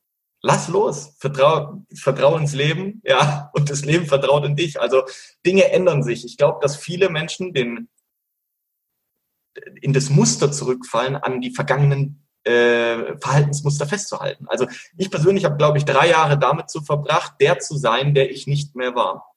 [0.42, 4.80] lass los, vertrau, vertrau ins Leben, ja, und das Leben vertraut in dich.
[4.80, 5.04] Also
[5.46, 6.24] Dinge ändern sich.
[6.24, 7.88] Ich glaube, dass viele Menschen den,
[9.80, 14.46] in das Muster zurückfallen, an die vergangenen äh, Verhaltensmuster festzuhalten.
[14.48, 14.66] Also
[14.96, 18.48] ich persönlich habe, glaube ich, drei Jahre damit zu verbracht, der zu sein, der ich
[18.48, 19.31] nicht mehr war.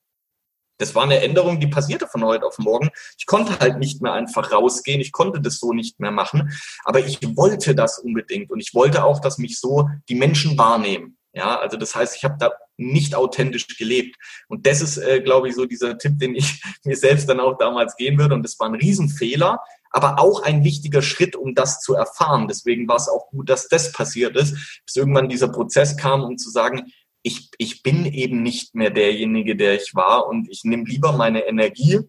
[0.77, 2.89] Das war eine Änderung, die passierte von heute auf morgen.
[3.17, 5.01] Ich konnte halt nicht mehr einfach rausgehen.
[5.01, 6.53] Ich konnte das so nicht mehr machen.
[6.83, 8.51] Aber ich wollte das unbedingt.
[8.51, 11.17] Und ich wollte auch, dass mich so die Menschen wahrnehmen.
[11.33, 14.15] Ja, also das heißt, ich habe da nicht authentisch gelebt.
[14.47, 17.57] Und das ist, äh, glaube ich, so dieser Tipp, den ich mir selbst dann auch
[17.57, 18.35] damals gehen würde.
[18.35, 19.59] Und das war ein Riesenfehler,
[19.91, 22.47] aber auch ein wichtiger Schritt, um das zu erfahren.
[22.47, 26.37] Deswegen war es auch gut, dass das passiert ist, bis irgendwann dieser Prozess kam, um
[26.37, 26.91] zu sagen,
[27.25, 31.47] ich, ich bin eben nicht mehr derjenige, der ich war und ich nehme lieber meine
[31.47, 32.01] Energie,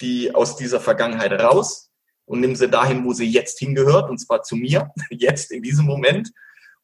[0.00, 1.92] die aus dieser Vergangenheit raus
[2.24, 5.86] und nehme sie dahin, wo sie jetzt hingehört, und zwar zu mir, jetzt in diesem
[5.86, 6.32] Moment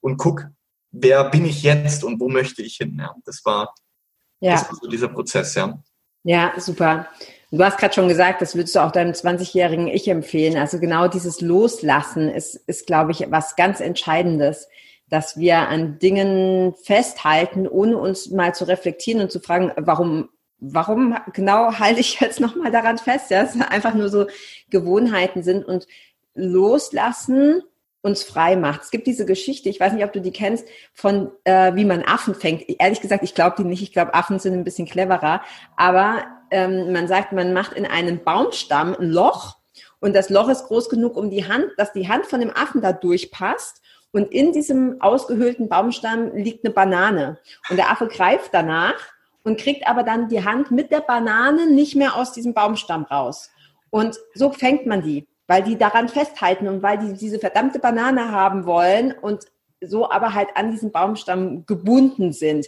[0.01, 0.47] und guck,
[0.93, 2.97] wer bin ich jetzt und wo möchte ich hin.
[2.97, 3.75] Ja, das war,
[4.39, 4.53] ja.
[4.53, 5.83] das war so dieser Prozess, ja.
[6.23, 7.09] Ja, super.
[7.51, 10.57] Du hast gerade schon gesagt, das würdest du auch deinem 20-jährigen Ich empfehlen.
[10.57, 14.69] Also genau dieses Loslassen ist, ist, glaube ich, was ganz Entscheidendes
[15.11, 21.17] dass wir an Dingen festhalten, ohne uns mal zu reflektieren und zu fragen, warum, warum
[21.33, 23.31] genau halte ich jetzt nochmal daran fest?
[23.31, 24.27] Ja, es einfach nur so
[24.71, 25.87] Gewohnheiten sind und
[26.35, 27.63] loslassen
[28.03, 28.83] uns frei macht.
[28.83, 32.03] Es gibt diese Geschichte, ich weiß nicht, ob du die kennst, von äh, wie man
[32.03, 32.65] Affen fängt.
[32.81, 33.83] Ehrlich gesagt, ich glaube die nicht.
[33.83, 35.43] Ich glaube, Affen sind ein bisschen cleverer.
[35.77, 39.59] Aber ähm, man sagt, man macht in einen Baumstamm ein Loch
[40.01, 42.81] und das Loch ist groß genug, um die Hand, dass die Hand von dem Affen
[42.81, 43.83] da durchpasst.
[44.13, 47.39] Und in diesem ausgehöhlten Baumstamm liegt eine Banane.
[47.69, 49.01] Und der Affe greift danach
[49.43, 53.51] und kriegt aber dann die Hand mit der Banane nicht mehr aus diesem Baumstamm raus.
[53.91, 58.33] Und so fängt man die, weil die daran festhalten und weil die diese verdammte Banane
[58.33, 59.45] haben wollen und
[59.83, 62.67] so aber halt an diesen Baumstamm gebunden sind.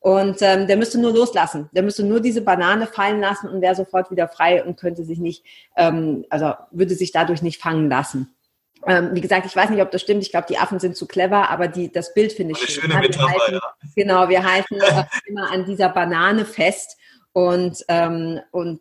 [0.00, 1.70] Und ähm, der müsste nur loslassen.
[1.72, 5.18] Der müsste nur diese Banane fallen lassen und wäre sofort wieder frei und könnte sich
[5.18, 5.44] nicht,
[5.76, 8.34] ähm, also würde sich dadurch nicht fangen lassen.
[8.86, 10.22] Ähm, wie gesagt, ich weiß nicht, ob das stimmt.
[10.22, 12.82] Ich glaube, die Affen sind zu clever, aber die, das Bild finde ich schön.
[12.82, 13.74] Schöne Metapher, halten, ja.
[13.96, 14.78] Genau, wir halten
[15.26, 16.96] immer an dieser Banane fest
[17.32, 18.80] und, ähm, und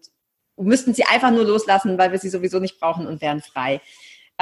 [0.57, 3.81] müssten sie einfach nur loslassen, weil wir sie sowieso nicht brauchen und wären frei.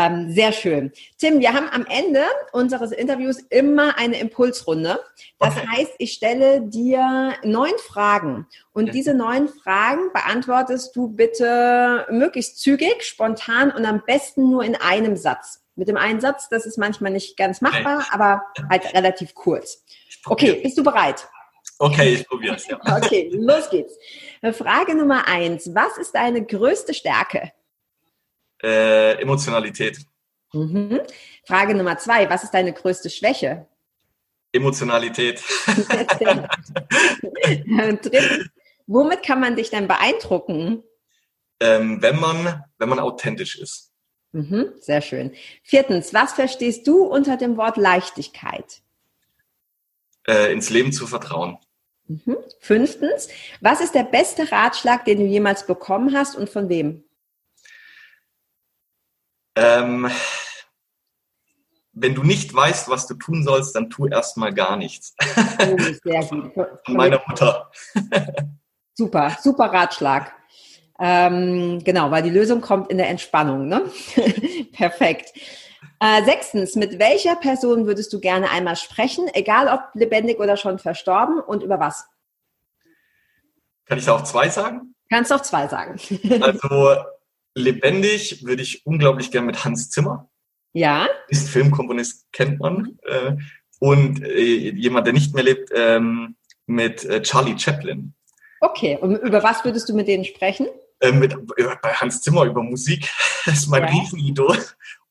[0.02, 0.92] Ähm, sehr schön.
[1.18, 2.24] Tim, wir haben am Ende
[2.54, 5.00] unseres Interviews immer eine Impulsrunde.
[5.40, 5.68] Das okay.
[5.68, 8.94] heißt, ich stelle dir neun Fragen und ja.
[8.94, 15.16] diese neun Fragen beantwortest du bitte möglichst zügig, spontan und am besten nur in einem
[15.16, 15.64] Satz.
[15.76, 19.84] Mit dem einen Satz, das ist manchmal nicht ganz machbar, aber halt relativ kurz.
[20.26, 21.28] Okay, bist du bereit?
[21.80, 22.80] Okay, ich probiere es, ja.
[22.98, 23.98] Okay, los geht's.
[24.54, 25.74] Frage Nummer eins.
[25.74, 27.52] Was ist deine größte Stärke?
[28.64, 30.00] Äh, Emotionalität.
[30.54, 31.02] Mhm.
[31.46, 33.68] Frage Nummer zwei, was ist deine größte Schwäche?
[34.52, 35.42] Emotionalität.
[37.42, 38.50] Drittens,
[38.86, 40.84] womit kann man dich denn beeindrucken?
[41.60, 43.92] Ähm, wenn, man, wenn man authentisch ist.
[44.34, 45.34] Mhm, sehr schön.
[45.64, 48.82] Viertens, was verstehst du unter dem Wort Leichtigkeit?
[50.28, 51.58] Äh, ins Leben zu vertrauen.
[52.08, 52.38] Mhm.
[52.60, 53.30] Fünftens,
[53.62, 57.04] was ist der beste Ratschlag, den du jemals bekommen hast und von wem?
[59.56, 60.10] Ähm,
[61.94, 65.16] wenn du nicht weißt, was du tun sollst, dann tu erstmal gar nichts.
[65.60, 66.54] Oh, sehr gut.
[66.86, 67.72] Von meiner Mutter.
[68.94, 70.34] Super, super Ratschlag.
[71.00, 73.68] Ähm, genau, weil die Lösung kommt in der Entspannung.
[73.68, 73.90] Ne?
[74.74, 75.34] Perfekt.
[76.00, 80.78] Äh, sechstens, mit welcher Person würdest du gerne einmal sprechen, egal ob lebendig oder schon
[80.78, 82.06] verstorben und über was?
[83.86, 84.94] Kann ich da auch zwei sagen?
[85.10, 86.00] Kannst auch zwei sagen.
[86.42, 86.98] also
[87.56, 90.30] lebendig würde ich unglaublich gern mit Hans Zimmer.
[90.74, 91.08] Ja.
[91.28, 92.98] Ist Filmkomponist, kennt man.
[93.04, 93.36] Äh,
[93.80, 96.36] und äh, jemand, der nicht mehr lebt, ähm,
[96.66, 98.14] mit äh, Charlie Chaplin.
[98.62, 100.68] Okay, und über was würdest du mit denen sprechen?
[101.00, 101.36] Äh, mit,
[101.82, 103.10] bei Hans Zimmer über Musik.
[103.44, 103.90] Das ist mein ja.
[103.90, 104.56] Riesenidol.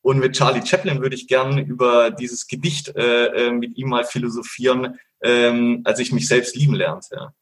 [0.03, 5.01] Und mit Charlie Chaplin würde ich gern über dieses Gedicht äh, mit ihm mal philosophieren,
[5.21, 7.17] ähm, als ich mich selbst lieben lernte.
[7.17, 7.35] Ja.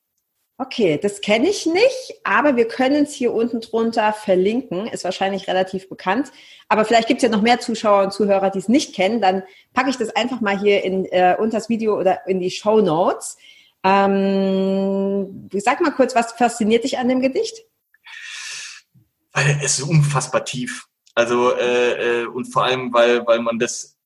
[0.61, 4.88] Okay, das kenne ich nicht, aber wir können es hier unten drunter verlinken.
[4.88, 6.32] Ist wahrscheinlich relativ bekannt.
[6.68, 9.20] Aber vielleicht gibt es ja noch mehr Zuschauer und Zuhörer, die es nicht kennen.
[9.20, 12.50] Dann packe ich das einfach mal hier in, äh, unter das Video oder in die
[12.50, 13.36] Show Notes.
[13.84, 17.64] Ähm, sag mal kurz, was fasziniert dich an dem Gedicht?
[19.32, 20.88] Weil es ist unfassbar tief.
[21.14, 23.96] Also äh, äh, und vor allem, weil, weil man das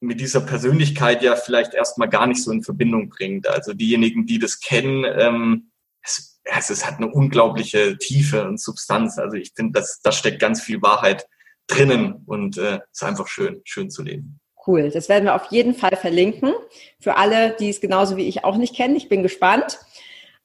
[0.00, 3.48] mit dieser Persönlichkeit ja vielleicht erstmal gar nicht so in Verbindung bringt.
[3.48, 5.70] Also diejenigen, die das kennen, ähm,
[6.04, 9.18] es, es hat eine unglaubliche Tiefe und Substanz.
[9.18, 11.26] Also ich finde, da steckt ganz viel Wahrheit
[11.66, 14.38] drinnen und äh, ist einfach schön, schön zu lesen.
[14.66, 16.54] Cool, das werden wir auf jeden Fall verlinken.
[17.00, 18.96] Für alle, die es genauso wie ich auch nicht kennen.
[18.96, 19.78] Ich bin gespannt.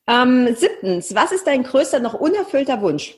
[0.07, 3.16] Ähm, siebtens, was ist dein größter noch unerfüllter Wunsch?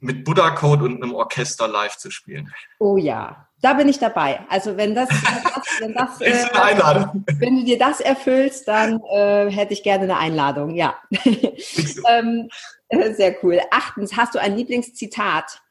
[0.00, 2.52] Mit Buddha Code und einem Orchester live zu spielen.
[2.80, 4.40] Oh ja, Da bin ich dabei.
[4.48, 9.48] Also wenn das, wenn, das, wenn, das, äh, wenn du dir das erfüllst, dann äh,
[9.50, 10.74] hätte ich gerne eine Einladung.
[10.74, 10.96] Ja.
[12.08, 12.50] ähm,
[12.88, 13.60] äh, sehr cool.
[13.70, 15.62] Achtens, hast du ein Lieblingszitat?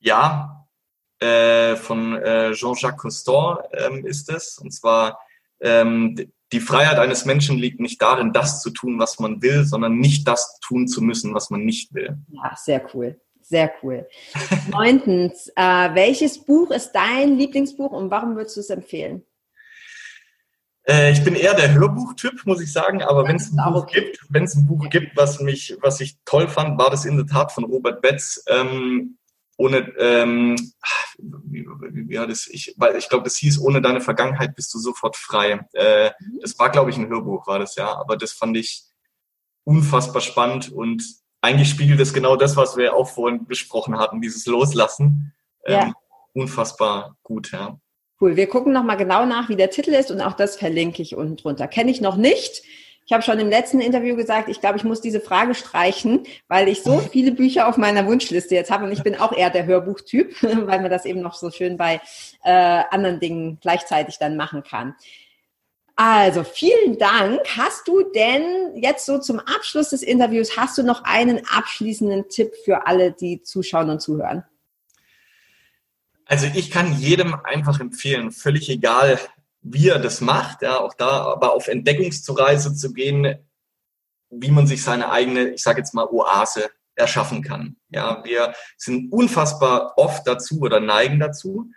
[0.00, 0.66] Ja,
[1.20, 4.58] äh, von äh, Jean-Jacques Cousteau ähm, ist es.
[4.58, 5.20] Und zwar,
[5.60, 6.16] ähm,
[6.52, 10.26] die Freiheit eines Menschen liegt nicht darin, das zu tun, was man will, sondern nicht
[10.26, 12.18] das tun zu müssen, was man nicht will.
[12.28, 13.20] Ja, sehr cool.
[13.54, 14.08] Sehr cool.
[14.68, 19.24] Neuntens, äh, welches Buch ist dein Lieblingsbuch und warum würdest du es empfehlen?
[20.82, 24.00] Äh, ich bin eher der Hörbuchtyp, muss ich sagen, aber wenn es ein Buch okay.
[24.00, 27.16] gibt, wenn es ein Buch gibt, was mich, was ich toll fand, war das in
[27.16, 28.42] der Tat von Robert Betz.
[28.48, 29.18] Ähm,
[29.56, 30.56] ohne, ähm,
[31.18, 34.80] wie, wie, wie das, ich, weil ich glaube, das hieß, ohne deine Vergangenheit bist du
[34.80, 35.64] sofort frei.
[35.74, 36.40] Äh, mhm.
[36.42, 38.82] Das war, glaube ich, ein Hörbuch, war das ja, aber das fand ich
[39.62, 44.46] unfassbar spannend und eigentlich spiegelt es genau das, was wir auch vorhin besprochen hatten, dieses
[44.46, 45.32] Loslassen.
[45.66, 45.82] Ja.
[45.82, 45.94] Ähm,
[46.32, 47.78] unfassbar gut, ja.
[48.20, 48.36] Cool.
[48.36, 51.36] Wir gucken nochmal genau nach, wie der Titel ist und auch das verlinke ich unten
[51.36, 51.68] drunter.
[51.68, 52.62] Kenne ich noch nicht.
[53.06, 56.68] Ich habe schon im letzten Interview gesagt, ich glaube, ich muss diese Frage streichen, weil
[56.68, 59.66] ich so viele Bücher auf meiner Wunschliste jetzt habe und ich bin auch eher der
[59.66, 62.00] Hörbuchtyp, weil man das eben noch so schön bei
[62.44, 64.94] äh, anderen Dingen gleichzeitig dann machen kann.
[65.96, 67.40] Also vielen Dank.
[67.56, 72.52] Hast du denn jetzt so zum Abschluss des Interviews, hast du noch einen abschließenden Tipp
[72.64, 74.44] für alle, die zuschauen und zuhören?
[76.26, 79.20] Also ich kann jedem einfach empfehlen, völlig egal,
[79.60, 83.38] wie er das macht, ja, auch da aber auf Entdeckungsreise zu gehen,
[84.30, 87.76] wie man sich seine eigene, ich sage jetzt mal, Oase erschaffen kann.
[87.88, 91.70] Ja, wir sind unfassbar oft dazu oder neigen dazu,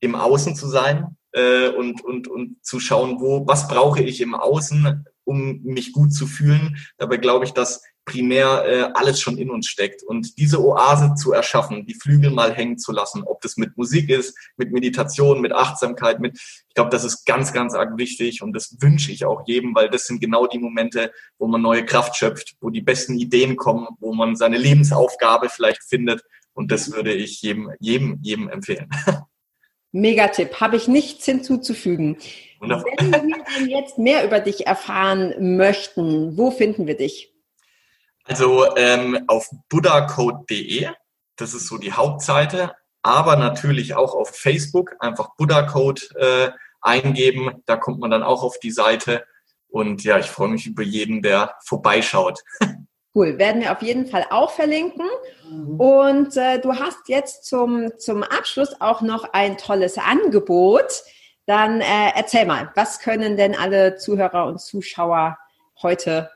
[0.00, 4.34] im Außen zu sein, äh, und, und, und zu schauen, wo, was brauche ich im
[4.34, 6.76] Außen, um mich gut zu fühlen.
[6.98, 10.02] Dabei glaube ich, dass primär äh, alles schon in uns steckt.
[10.02, 14.10] Und diese Oase zu erschaffen, die Flügel mal hängen zu lassen, ob das mit Musik
[14.10, 18.52] ist, mit Meditation, mit Achtsamkeit, mit, ich glaube, das ist ganz, ganz arg wichtig und
[18.52, 22.16] das wünsche ich auch jedem, weil das sind genau die Momente, wo man neue Kraft
[22.16, 26.22] schöpft, wo die besten Ideen kommen, wo man seine Lebensaufgabe vielleicht findet.
[26.52, 28.88] Und das würde ich jedem, jedem, jedem empfehlen.
[29.92, 32.18] Megatipp, habe ich nichts hinzuzufügen.
[32.60, 32.84] Wunderbar.
[32.98, 37.32] Wenn wir jetzt mehr über dich erfahren möchten, wo finden wir dich?
[38.24, 40.88] Also ähm, auf buddhacode.de,
[41.36, 42.72] das ist so die Hauptseite,
[43.02, 48.58] aber natürlich auch auf Facebook, einfach Buddhacode äh, eingeben, da kommt man dann auch auf
[48.60, 49.24] die Seite.
[49.68, 52.40] Und ja, ich freue mich über jeden, der vorbeischaut.
[53.12, 55.06] Cool, werden wir auf jeden Fall auch verlinken.
[55.48, 55.80] Mhm.
[55.80, 61.02] Und äh, du hast jetzt zum, zum Abschluss auch noch ein tolles Angebot.
[61.46, 65.36] Dann äh, erzähl mal, was können denn alle Zuhörer und Zuschauer
[65.82, 66.30] heute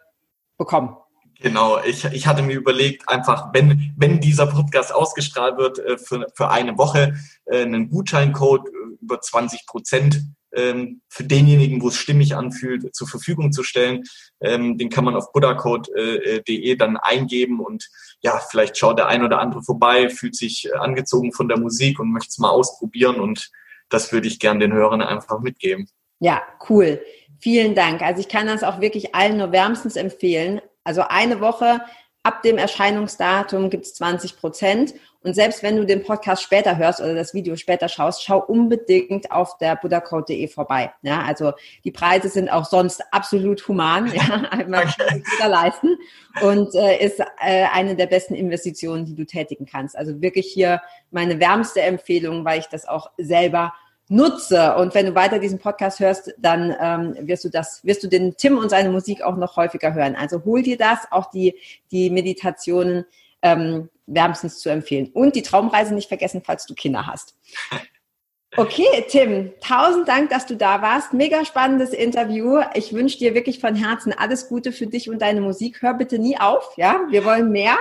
[0.59, 0.97] bekommen?
[1.41, 6.27] Genau, ich, ich hatte mir überlegt, einfach, wenn, wenn dieser Podcast ausgestrahlt wird, äh, für,
[6.35, 7.15] für eine Woche
[7.45, 8.69] äh, einen Gutscheincode
[9.01, 10.23] über 20 Prozent
[10.57, 14.03] ähm, für denjenigen, wo es stimmig anfühlt, zur Verfügung zu stellen.
[14.41, 17.89] Ähm, den kann man auf buddhacode.de äh, dann eingeben und
[18.21, 22.01] ja, vielleicht schaut der ein oder andere vorbei, fühlt sich äh, angezogen von der Musik
[22.01, 23.51] und möchte es mal ausprobieren und
[23.89, 25.89] das würde ich gern den Hörern einfach mitgeben.
[26.21, 27.01] Ja, cool.
[27.39, 28.01] Vielen Dank.
[28.01, 30.61] Also ich kann das auch wirklich allen nur wärmstens empfehlen.
[30.85, 31.81] Also eine Woche
[32.25, 34.95] ab dem Erscheinungsdatum gibt es 20 Prozent.
[35.23, 39.31] Und selbst wenn du den Podcast später hörst oder das Video später schaust, schau unbedingt
[39.31, 40.93] auf der buddhacode.de vorbei.
[41.03, 41.53] Ja, also
[41.85, 44.13] die Preise sind auch sonst absolut human.
[44.13, 45.97] Ja, kann sich wieder leisten
[46.43, 49.97] und äh, ist äh, eine der besten Investitionen, die du tätigen kannst.
[49.97, 53.73] Also wirklich hier meine wärmste Empfehlung, weil ich das auch selber
[54.09, 54.75] nutze.
[54.77, 58.37] Und wenn du weiter diesen Podcast hörst, dann ähm, wirst du das, wirst du den
[58.37, 60.17] Tim und seine Musik auch noch häufiger hören.
[60.17, 61.59] Also hol dir das, auch die,
[61.91, 63.05] die Meditationen
[63.43, 65.11] ähm, wärmstens zu empfehlen.
[65.13, 67.35] Und die Traumreise nicht vergessen, falls du Kinder hast.
[68.57, 71.13] Okay, Tim, tausend Dank, dass du da warst.
[71.13, 72.61] Mega spannendes Interview.
[72.75, 75.83] Ich wünsche dir wirklich von Herzen alles Gute für dich und deine Musik.
[75.83, 77.01] Hör bitte nie auf, ja?
[77.11, 77.77] Wir wollen mehr.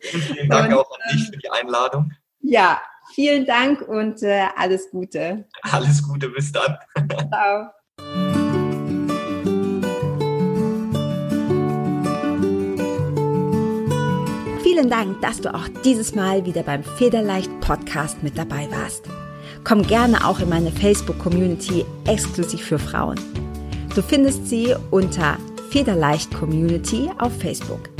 [0.00, 2.10] Vielen Dank und, auch an dich für die Einladung.
[2.40, 2.80] Ja,
[3.20, 5.44] Vielen Dank und äh, alles Gute.
[5.60, 6.78] Alles Gute, bis dann.
[7.28, 7.68] Ciao.
[14.62, 19.04] Vielen Dank, dass du auch dieses Mal wieder beim Federleicht Podcast mit dabei warst.
[19.64, 23.20] Komm gerne auch in meine Facebook-Community exklusiv für Frauen.
[23.94, 25.36] Du findest sie unter
[25.70, 27.99] Federleicht Community auf Facebook.